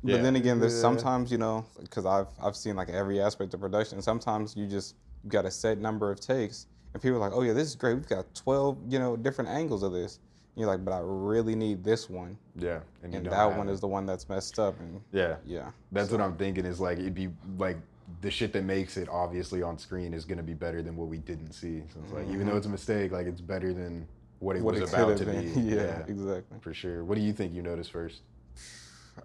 [0.04, 0.18] Yeah.
[0.22, 4.02] then again, there's sometimes you know because I've I've seen like every aspect of production.
[4.02, 7.43] Sometimes you just you got a set number of takes, and people are like, oh
[7.43, 7.95] yeah, this is great.
[7.95, 10.20] We've got 12 you know different angles of this.
[10.58, 13.74] You're like, but I really need this one, Yeah, and, and that one it.
[13.74, 14.80] is the one that's messed up.
[14.80, 15.36] And yeah.
[15.45, 16.66] yeah, That's what I'm thinking.
[16.66, 17.30] Is like it'd be
[17.60, 17.78] like
[18.22, 21.20] the shit that makes it obviously on screen is gonna be better than what we
[21.20, 21.84] didn't see.
[21.93, 24.08] So it's like even though it's a mistake, like it's better than
[24.39, 25.53] what it what was it about to have be.
[25.53, 25.68] been.
[25.78, 26.58] yeah, exactly.
[26.60, 27.03] for sure.
[27.03, 28.22] What do you think you noticed first?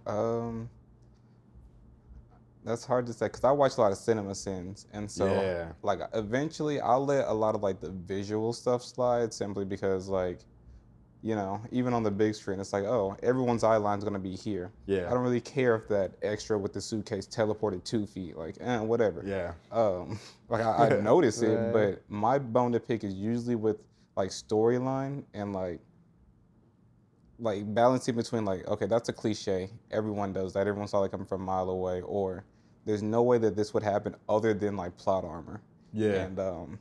[0.07, 0.69] Um,
[2.65, 5.73] that's hard to say because I watch a lot of CinemaSins, and so Yeah.
[5.83, 10.41] like eventually I'll let a lot of like the visual stuff slide simply because like,
[11.25, 14.35] you know, even on the big screen, it's like oh everyone's eye line's gonna be
[14.37, 14.73] here.
[14.87, 15.07] Yeah.
[15.07, 18.81] I don't really care if that extra with the suitcase teleported two feet, like eh,
[18.81, 19.23] whatever.
[19.25, 20.19] Yeah, Um,
[20.49, 21.73] like I, I notice it, Right.
[21.73, 23.77] but my bone to pick is usually with
[24.17, 25.81] like storyline and like
[27.39, 31.27] like balancing between like okay that's a cliche everyone does that everyone saw it coming
[31.27, 32.45] from a mile away or
[32.85, 35.61] there's no way that this would happen other than like plot armor
[35.93, 36.79] yeah, and um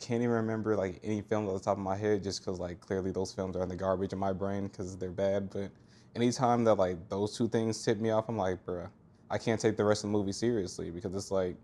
[0.00, 2.80] can't even remember like any films off the top of my head just because like
[2.80, 5.70] clearly those films are in the garbage in my brain because they're bad but
[6.16, 8.88] anytime that like those two things tip me off i'm like bruh
[9.30, 11.56] i can't take the rest of the movie seriously because it's like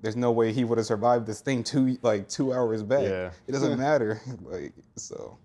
[0.00, 3.30] there's no way he would have survived this thing two like two hours back Yeah.
[3.46, 5.36] it doesn't matter like so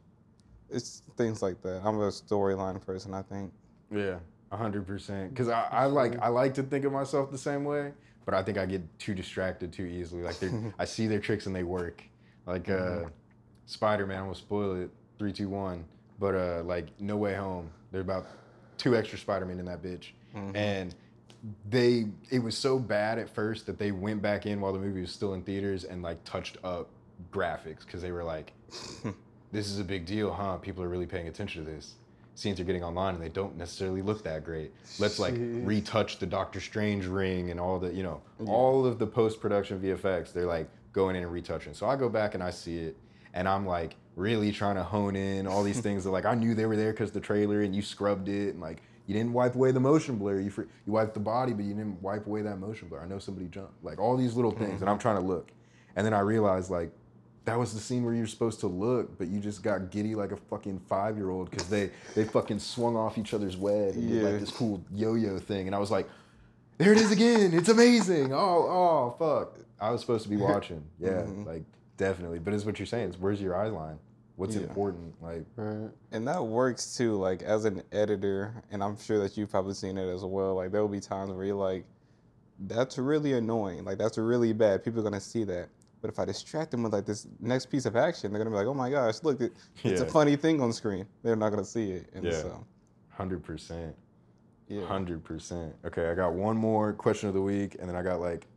[0.69, 3.51] it's things like that i'm a storyline person i think
[3.91, 4.17] yeah,
[4.51, 5.30] a hundred percent.
[5.30, 7.91] Because I, I like I like to think of myself the same way,
[8.26, 10.24] but I think I get too distracted too easily.
[10.24, 10.38] Like
[10.80, 12.03] I see their tricks and they work.
[12.45, 13.05] Like uh,
[13.65, 14.89] Spider Man, I will spoil it.
[15.17, 15.85] Three, two, one.
[16.19, 18.25] But uh, like No Way Home, there's about
[18.77, 20.09] two extra Spider Man in that bitch,
[20.55, 20.95] and
[21.69, 25.01] they it was so bad at first that they went back in while the movie
[25.01, 26.89] was still in theaters and like touched up
[27.31, 28.53] graphics because they were like,
[29.51, 30.57] this is a big deal, huh?
[30.57, 31.95] People are really paying attention to this.
[32.35, 34.71] Scenes are getting online and they don't necessarily look that great.
[34.99, 35.67] Let's like Jeez.
[35.67, 39.79] retouch the Doctor Strange ring and all the, you know, all of the post production
[39.79, 40.33] VFX.
[40.33, 41.73] They're like going in and retouching.
[41.73, 42.95] So I go back and I see it
[43.33, 46.55] and I'm like really trying to hone in all these things that like I knew
[46.55, 49.55] they were there because the trailer and you scrubbed it and like you didn't wipe
[49.55, 50.39] away the motion blur.
[50.39, 53.01] You fr- you wiped the body, but you didn't wipe away that motion blur.
[53.01, 53.83] I know somebody jumped.
[53.83, 54.91] Like all these little things, and mm.
[54.91, 55.51] I'm trying to look,
[55.95, 56.91] and then I realized like
[57.45, 60.31] that was the scene where you're supposed to look, but you just got giddy like
[60.31, 64.07] a fucking five year old because they they fucking swung off each other's web and
[64.07, 66.09] did like this cool yo yo thing, and I was like,
[66.77, 67.53] there it is again.
[67.53, 68.33] It's amazing.
[68.33, 69.57] Oh oh fuck.
[69.84, 70.84] I was supposed to be watching.
[70.99, 71.43] Yeah, mm-hmm.
[71.43, 71.63] like
[71.97, 72.39] definitely.
[72.39, 73.09] But it's what you're saying.
[73.09, 73.99] It's where's your eye line?
[74.36, 74.63] What's Yeah.
[74.63, 75.13] important?
[75.21, 75.91] Like Right.
[76.11, 79.95] and that works too like as an editor and i'm sure that you've probably seen
[79.97, 81.86] it as well like there will be times where you're like
[82.61, 85.69] that's really annoying like that's really bad people are going to see that
[86.01, 88.51] but if i distract them with like this next piece of action they're going to
[88.51, 89.53] be like oh my gosh look it,
[89.84, 92.43] it's a funny thing on screen they're not going to see it and Yeah.
[93.09, 93.95] hundred percent.
[94.67, 95.75] yeah Hundred percent.
[95.86, 98.47] Okay, I got one more question of the week, and then I got like a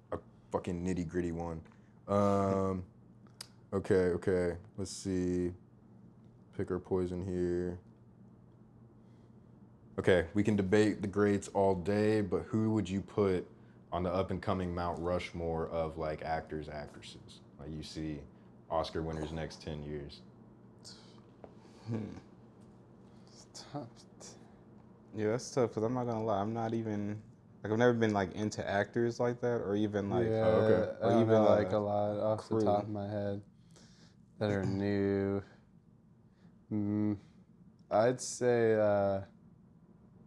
[0.57, 1.61] fucking nitty gritty one.
[2.09, 2.83] Um,
[3.75, 4.57] okay, okay.
[4.79, 5.53] Let's see.
[6.57, 7.79] Pick our poison here.
[9.99, 13.47] Okay, we can debate the greats all day, but who would you put
[13.93, 17.41] on the up and coming Mount Rushmore of like actors, actresses?
[17.61, 18.21] Like you see
[18.71, 20.21] Oscar winners next ten years.
[21.87, 21.97] Hmm.
[23.29, 23.89] It's Tough.
[25.15, 27.17] yeah that's tough because i'm not to lie i'm not even
[27.67, 30.93] like i've never been like into actors like that or even like yeah, okay.
[31.03, 32.61] I Or don't even, know, like a lot off crew.
[32.61, 33.41] the top of my head.
[34.39, 35.43] that are new.
[36.73, 37.17] Mm,
[37.91, 39.21] I'd say, uh,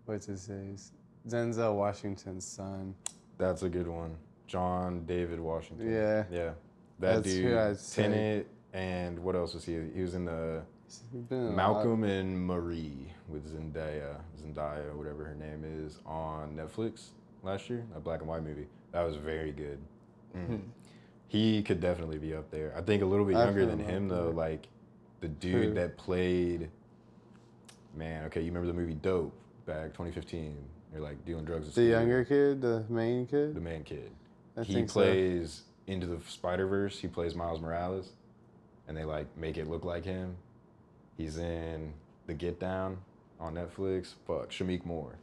[0.05, 0.75] what's his name?
[1.27, 2.95] Denzel Washington's son.
[3.37, 4.15] That's a good one.
[4.47, 5.91] John David Washington.
[5.91, 6.23] Yeah.
[6.31, 6.51] Yeah.
[6.99, 7.57] That That's who dude.
[7.57, 8.01] I'd say.
[8.03, 9.77] Tenet and what else was he?
[9.95, 10.63] He was in the
[11.29, 16.55] been in a lot- Malcolm and Marie with Zendaya, Zendaya, whatever her name is, on
[16.55, 17.09] Netflix
[17.43, 17.85] last year.
[17.95, 18.67] A black and white movie.
[18.91, 19.79] That was very good.
[20.35, 20.61] Mm.
[21.27, 22.73] He could definitely be up there.
[22.75, 24.31] I think a little bit I younger than him though.
[24.31, 24.67] Like
[25.21, 25.73] the dude Who?
[25.75, 26.69] that played.
[27.95, 29.33] Man, okay, you remember the movie Dope
[29.65, 30.55] back 2015?
[30.91, 31.67] You're like dealing drugs.
[31.67, 31.85] The school.
[31.85, 33.55] younger kid, the main kid.
[33.55, 34.11] the main kid.
[34.57, 35.01] I he think so.
[35.01, 36.99] plays into the Spider Verse.
[36.99, 38.13] He plays Miles Morales,
[38.87, 40.35] and they like make it look like him.
[41.17, 41.93] He's in
[42.27, 42.97] The Get Down
[43.39, 44.13] on Netflix.
[44.25, 45.15] Fuck, Shameik Moore.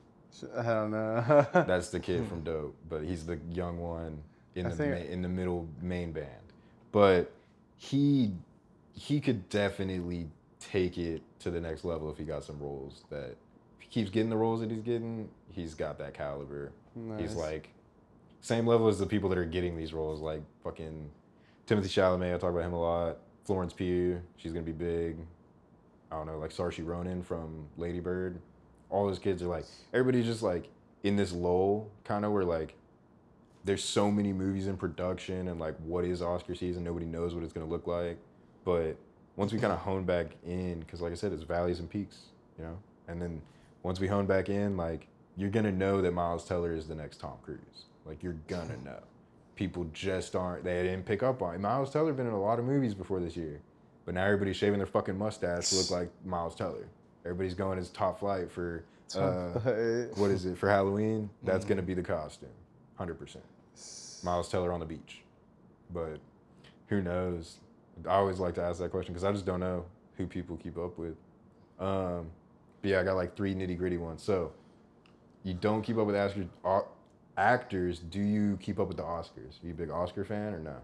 [0.57, 1.47] I don't know.
[1.53, 4.23] That's the kid from Dope, but he's the young one
[4.55, 6.53] in I the ma- in the middle main band.
[6.93, 7.33] But
[7.77, 8.33] he
[8.93, 13.37] he could definitely take it to the next level if he got some roles that
[13.79, 16.73] if he keeps getting the roles that he's getting, he's got that caliber.
[17.19, 17.69] He's like
[18.41, 21.11] same level as the people that are getting these roles, like fucking
[21.67, 22.35] Timothée Chalamet.
[22.35, 23.19] I talk about him a lot.
[23.45, 25.17] Florence Pugh, she's gonna be big.
[26.11, 28.41] I don't know, like Saoirse Ronan from Lady Bird.
[28.91, 30.69] All those kids are like everybody's just like
[31.03, 32.75] in this lull, kind of where like
[33.65, 36.85] there's so many movies in production and like what is Oscar season?
[36.85, 38.17] Nobody knows what it's gonna look like.
[38.65, 38.97] But
[39.37, 42.19] once we kind of hone back in, because like I said, it's valleys and peaks,
[42.59, 42.79] you know.
[43.09, 43.43] And then
[43.83, 47.19] once we hone back in, like you're gonna know that Miles Teller is the next
[47.19, 47.87] Tom Cruise.
[48.05, 49.01] Like you're gonna know.
[49.57, 50.65] People just aren't.
[50.65, 51.61] They didn't pick up on it.
[51.61, 53.61] Miles Teller been in a lot of movies before this year,
[54.05, 56.89] but now everybody's shaving their fucking mustache to look like Miles Teller.
[57.27, 58.85] Everybody's going as top flight for
[59.17, 59.59] uh,
[60.17, 61.29] what is it for Halloween?
[61.43, 62.49] That's gonna be the costume,
[62.97, 63.45] hundred percent.
[64.25, 65.23] Miles Teller on the beach,
[65.93, 66.19] but
[66.89, 67.59] who knows?
[68.07, 69.85] I always like to ask that question because I just don't know
[70.17, 71.17] who people keep up with.
[71.79, 72.31] Um,
[72.83, 74.23] but yeah, I got like three nitty gritty ones.
[74.23, 74.53] So
[75.43, 76.49] you don't keep up with Oscars.
[77.39, 79.63] Actors, do you keep up with the Oscars?
[79.63, 80.77] Are you a big Oscar fan or no?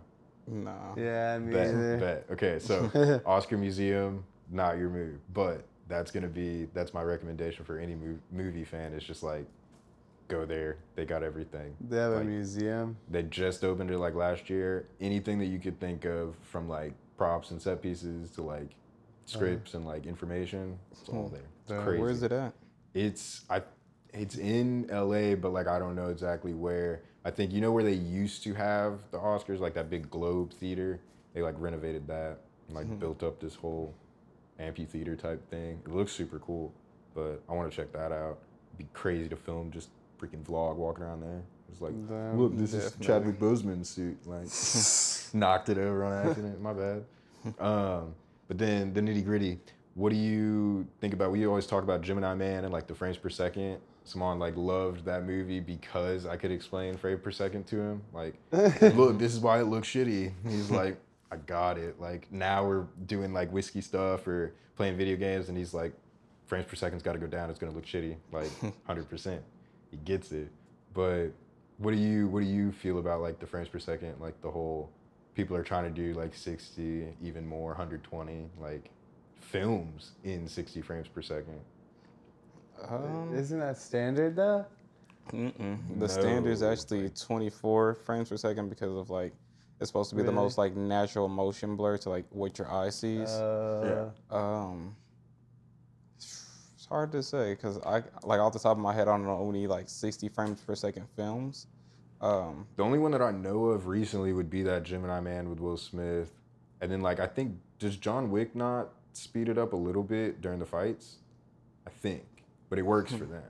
[0.47, 0.95] No.
[0.97, 1.97] yeah, me Bet, either.
[1.99, 2.27] bet.
[2.33, 7.79] Okay, so Oscar Museum, not your move, but that's gonna be that's my recommendation for
[7.79, 8.93] any mov- movie fan.
[8.93, 9.47] It's just like
[10.29, 10.79] go there.
[10.95, 11.75] They got everything.
[11.89, 12.97] They have a museum.
[13.11, 14.89] They just opened it like last year.
[15.01, 18.71] Anything that you could think of from like props and set pieces to like
[19.27, 19.79] scripts uh-huh.
[19.79, 21.35] and like information, it's all hmm.
[21.35, 21.45] there.
[21.65, 22.01] It's Uh, crazy.
[22.01, 22.55] Where's it at?
[22.95, 23.63] It's I
[24.13, 27.03] it's in LA, but like I don't know exactly where.
[27.25, 30.53] I think you know where they used to have the Oscars, like that big Globe
[30.53, 31.01] Theater.
[31.35, 32.97] They like renovated that and like mm-hmm.
[32.97, 33.95] built up this whole
[34.59, 35.81] amphitheater type thing.
[35.85, 36.73] It looks super cool,
[37.15, 38.39] but I want to check that out.
[38.71, 39.91] It'd be crazy to film just
[40.21, 41.43] freaking vlog walking around there.
[41.71, 42.95] It's like, Damn, look, this is.
[43.01, 44.19] Chadwick Boseman's suit.
[44.27, 44.47] Like,
[45.35, 46.61] knocked it over on accident.
[46.61, 47.05] My bad.
[47.59, 48.15] Um,
[48.47, 49.59] but then the nitty gritty.
[49.95, 51.33] What do you think about?
[51.33, 53.79] We always talk about Gemini Man and like the frames per second.
[54.05, 58.03] Someone like loved that movie because I could explain frame per second to him.
[58.13, 60.33] Like, look, this is why it looks shitty.
[60.49, 60.99] He's like,
[61.33, 61.99] I got it.
[61.99, 65.95] Like now we're doing like whiskey stuff or playing video games, and he's like,
[66.45, 67.49] frames per second's got to go down.
[67.49, 68.17] It's gonna look shitty.
[68.31, 68.51] Like,
[68.87, 69.43] hundred percent.
[69.91, 70.51] He gets it.
[70.93, 71.29] But
[71.79, 74.15] what do you what do you feel about like the frames per second?
[74.21, 74.91] Like the whole
[75.35, 78.91] people are trying to do like 60, even more, 120, like
[79.41, 81.61] films in 60 frames per second.
[82.89, 84.67] Um, Isn't that standard though?
[85.33, 85.79] Mm-mm.
[85.99, 89.33] The standard is actually 24 frames per second because of like
[89.83, 92.89] it's supposed to be the most like natural motion blur to like what your eye
[92.91, 93.29] sees.
[93.31, 94.95] Uh, um,
[96.17, 99.27] it's hard to say because I like off the top of my head I don't
[99.27, 101.67] know any like 60 frames per second films.
[102.21, 105.59] Um, The only one that I know of recently would be that Gemini Man with
[105.59, 106.31] Will Smith.
[106.81, 110.41] And then like I think does John Wick not speed it up a little bit
[110.41, 111.17] during the fights?
[111.87, 112.25] I think.
[112.71, 113.43] But it works for them.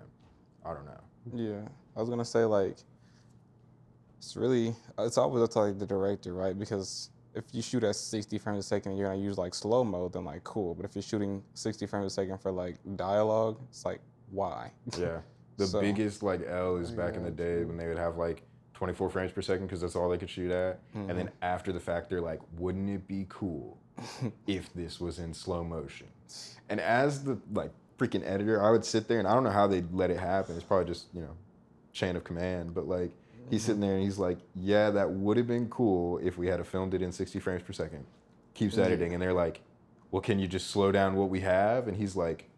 [0.65, 1.01] I don't know.
[1.35, 2.79] Yeah, I was gonna say like
[4.23, 6.57] it's really it's always up to like the director, right?
[6.57, 9.83] Because if you shoot at 60 frames a second and you're gonna use like slow
[9.83, 10.77] mo, then like cool.
[10.77, 14.01] But if you're shooting 60 frames a second for like dialogue, it's like
[14.31, 14.71] why?
[14.99, 15.21] Yeah.
[15.57, 18.43] The So- biggest like L is back in the day when they would have like
[18.75, 20.79] 24 frames per second because that's all they could shoot at.
[20.95, 21.35] And then mm-hmm.
[21.43, 23.77] after the fact, they're like, wouldn't it be cool
[24.47, 26.07] if this was in slow motion?
[26.69, 29.67] And as the like freaking editor, I would sit there and I don't know how
[29.67, 30.55] they let it happen.
[30.55, 31.37] It's probably just, you know,
[31.93, 32.73] chain of command.
[32.73, 33.13] But like
[33.53, 36.59] he's sitting there and he's like, yeah, that would have been cool if we had
[36.59, 38.07] have filmed it in 60 frames per second.
[38.55, 38.85] Keeps mm-hmm.
[38.85, 39.13] editing.
[39.13, 39.61] And they're like,
[40.11, 41.87] well, can you just slow down what we have?
[41.87, 42.49] And he's like,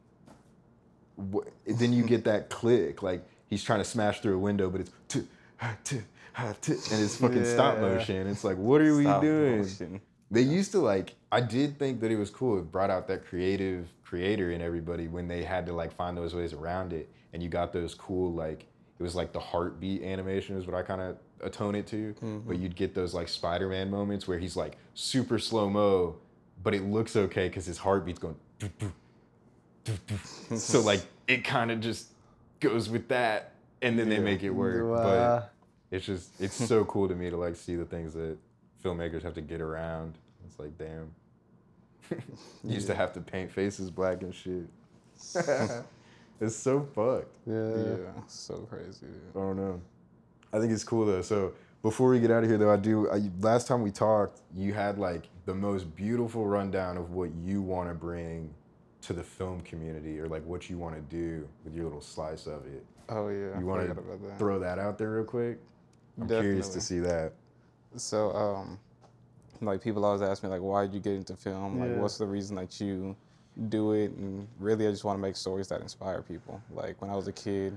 [1.18, 4.82] wh- then you get that click like he's trying to smash through a window but
[4.82, 5.26] it's t-
[5.56, 6.00] ha- t-
[6.32, 10.00] ha- t- and it's fucking stop motion it's like what are we doing motion.
[10.30, 11.14] They used to like.
[11.30, 12.58] I did think that it was cool.
[12.58, 16.34] It brought out that creative creator in everybody when they had to like find those
[16.34, 18.66] ways around it, and you got those cool like.
[18.98, 22.14] It was like the heartbeat animation is what I kind of atone it to.
[22.14, 22.38] Mm-hmm.
[22.48, 26.16] But you'd get those like Spider-Man moments where he's like super slow mo,
[26.62, 28.36] but it looks okay because his heartbeat's going.
[28.58, 28.92] doo, doo,
[29.84, 30.56] doo, doo.
[30.56, 32.08] so like it kind of just
[32.60, 34.84] goes with that, and then they make it work.
[34.84, 35.02] Wow.
[35.02, 35.52] But
[35.90, 38.36] it's just it's so cool to me to like see the things that
[38.84, 40.14] filmmakers have to get around.
[40.46, 41.10] It's like damn.
[42.64, 44.68] Used to have to paint faces black and shit.
[46.44, 47.34] It's so fucked.
[47.46, 47.54] Yeah.
[47.76, 49.06] Yeah, so crazy.
[49.06, 49.20] dude.
[49.34, 49.80] I don't know.
[50.52, 51.22] I think it's cool though.
[51.22, 53.10] So before we get out of here though, I do.
[53.10, 57.60] I, last time we talked, you had like the most beautiful rundown of what you
[57.62, 58.52] want to bring
[59.02, 62.46] to the film community, or like what you want to do with your little slice
[62.46, 62.84] of it.
[63.10, 64.02] Oh yeah, You want to
[64.38, 65.58] throw that out there real quick?
[66.18, 67.32] I'm curious to see that.
[67.96, 68.78] So, um,
[69.60, 71.80] like people always ask me like, why did you get into film?
[71.80, 71.96] Like, Yeah.
[71.98, 73.14] what's the reason that you
[73.68, 74.10] do it?
[74.12, 76.60] And really, I just want to make stories that inspire people.
[76.70, 77.76] Like when I was a kid,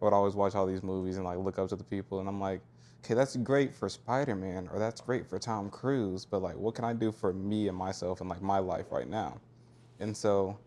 [0.00, 2.28] I would always watch all these movies and like look up to the people, and
[2.28, 2.60] I'm like,
[3.04, 6.84] okay, that's great for Spider-Man or that's great for Tom Cruise, but like, what can
[6.84, 9.38] I do for me and myself and like my life right now?
[10.00, 10.58] And so,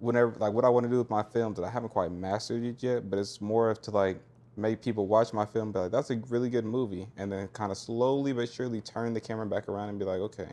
[0.00, 2.64] whenever like what I want to do with my films that I haven't quite mastered
[2.64, 4.18] it yet, but it's more of to like
[4.56, 7.70] make people watch my film, be like, that's a really good movie, and then kind
[7.70, 10.48] of slowly but surely turn the camera back around and be like, okay,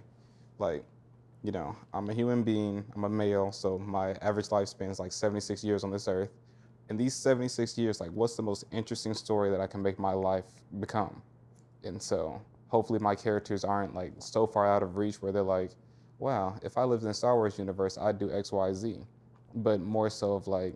[0.57, 0.84] like,
[1.43, 5.11] you know, I'm a human being, I'm a male, so my average lifespan is like
[5.11, 6.29] 76 years on this earth.
[6.89, 10.11] In these 76 years, like, what's the most interesting story that I can make my
[10.11, 10.45] life
[10.79, 11.21] become?
[11.83, 15.71] And so, hopefully, my characters aren't like so far out of reach where they're like,
[16.17, 18.97] wow, if I lived in the Star Wars universe, I'd do X, Y, Z.
[19.55, 20.75] But more so of like,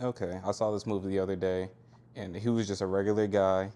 [0.00, 1.68] okay, I saw this movie the other day,
[2.16, 3.70] and he was just a regular guy,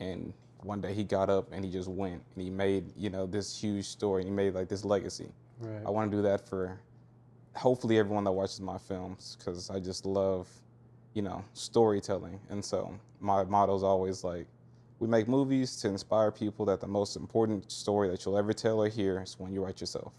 [0.00, 0.34] and
[0.64, 3.58] one day he got up and he just went and he made you know this
[3.58, 5.28] huge story and he made like this legacy.
[5.60, 5.82] Right.
[5.86, 6.78] I want to do that for
[7.54, 10.48] hopefully everyone that watches my films because I just love
[11.14, 14.46] you know storytelling, and so my motto is always like.
[14.98, 18.80] We make movies to inspire people that the most important story that you'll ever tell
[18.82, 20.12] or hear is when you write yourself.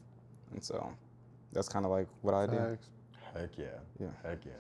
[0.53, 0.91] And so
[1.53, 2.57] that's kind of like what I do.
[3.33, 3.65] Heck yeah.
[3.99, 4.07] Yeah.
[4.23, 4.53] Heck yeah.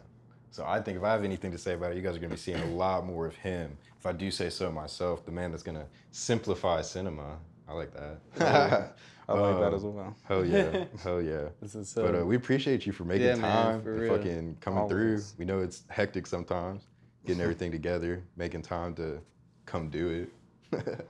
[0.51, 2.29] So I think if I have anything to say about it, you guys are going
[2.29, 3.77] to be seeing a lot more of him.
[3.97, 7.37] If I do say so myself, the man that's going to simplify cinema.
[7.69, 8.19] I like that.
[9.29, 10.15] I like that Um, as well.
[10.23, 10.85] Hell yeah.
[11.03, 11.47] Hell yeah.
[11.61, 12.21] This is But so.
[12.21, 15.21] uh, we appreciate you for making Yeah, man, time, for fucking coming through.
[15.37, 16.83] We know it's hectic sometimes,
[17.25, 19.21] getting everything together, making time to
[19.65, 20.29] come do it.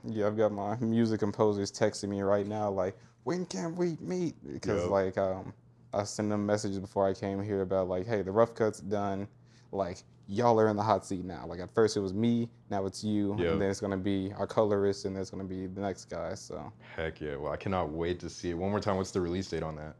[0.04, 4.34] Yeah, I've got my music composers texting me right now, like, when can we meet?
[4.52, 4.90] Because Yup.
[4.90, 5.52] like, um,
[5.92, 9.28] I sent them messages before I came here about like, hey, the rough cut's done.
[9.72, 11.44] Like, y'all are in the hot seat now.
[11.46, 13.52] Like at first it was me, now it's you, Yup.
[13.52, 16.34] and then it's gonna be our colorist, and there's gonna be the next guy.
[16.34, 17.36] So, Heck yeah.
[17.36, 18.54] Well, I cannot wait to see it.
[18.54, 19.94] One more time, what's the release date on that?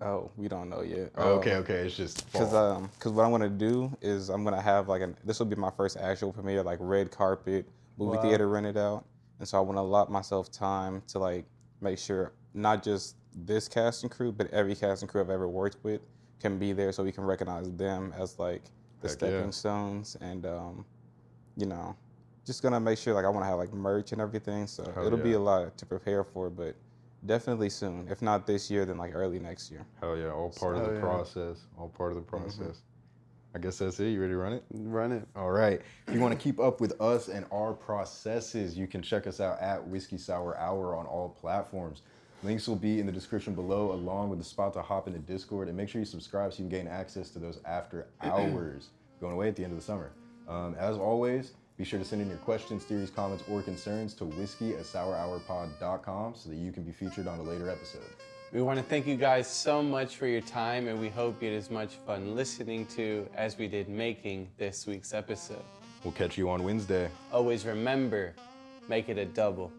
[0.00, 1.10] oh, we don't know yet.
[1.16, 1.86] Oh, okay, okay.
[1.86, 5.16] It's just Cause um, cause what I'm gonna do is I'm gonna have like an
[5.24, 7.66] this will be my first actual premiere, like red carpet,
[7.96, 8.22] movie Wow.
[8.22, 9.04] theater rented out,
[9.38, 11.46] and so I want to allot myself time to like
[11.80, 15.48] make sure not just this cast and crew, but every cast and crew I've ever
[15.48, 16.00] worked with
[16.40, 18.62] can be there, so we can recognize them as like
[19.00, 19.28] the Heck yeah.
[19.28, 20.84] stepping stones, and um,
[21.56, 21.96] you know,
[22.44, 25.06] just gonna make sure like I want to have like merch and everything, so Hell
[25.06, 26.76] it'll be a lot to prepare for, but
[27.26, 28.06] definitely soon.
[28.10, 29.86] If not this year, then like early next year.
[30.00, 30.30] Hell yeah.
[30.30, 31.00] All part of the yeah.
[31.00, 31.66] process.
[31.78, 32.82] All part of the process.
[33.54, 34.08] I guess that's it.
[34.08, 34.64] You ready to run it?
[34.72, 35.28] Run it.
[35.36, 35.80] All right.
[36.08, 39.40] If you want to keep up with us and our processes, you can check us
[39.40, 42.02] out at Whiskey Sour Hour on all platforms.
[42.44, 45.68] Links will be in the description below, along with the spot to hop into Discord.
[45.68, 48.88] And make sure you subscribe so you can gain access to those after hours
[49.20, 50.12] going away at the end of the summer.
[50.46, 54.26] Um, as always, be sure to send in your questions, theories, comments, or concerns to
[54.26, 58.02] whiskey at sourhourpod.com so that you can be featured on a later episode.
[58.52, 61.48] We want to thank you guys so much for your time, and we hope you
[61.48, 65.64] had as much fun listening to as we did making this week's episode.
[66.04, 67.08] We'll catch you on Wednesday.
[67.32, 68.34] Always remember,
[68.86, 69.72] make it a double.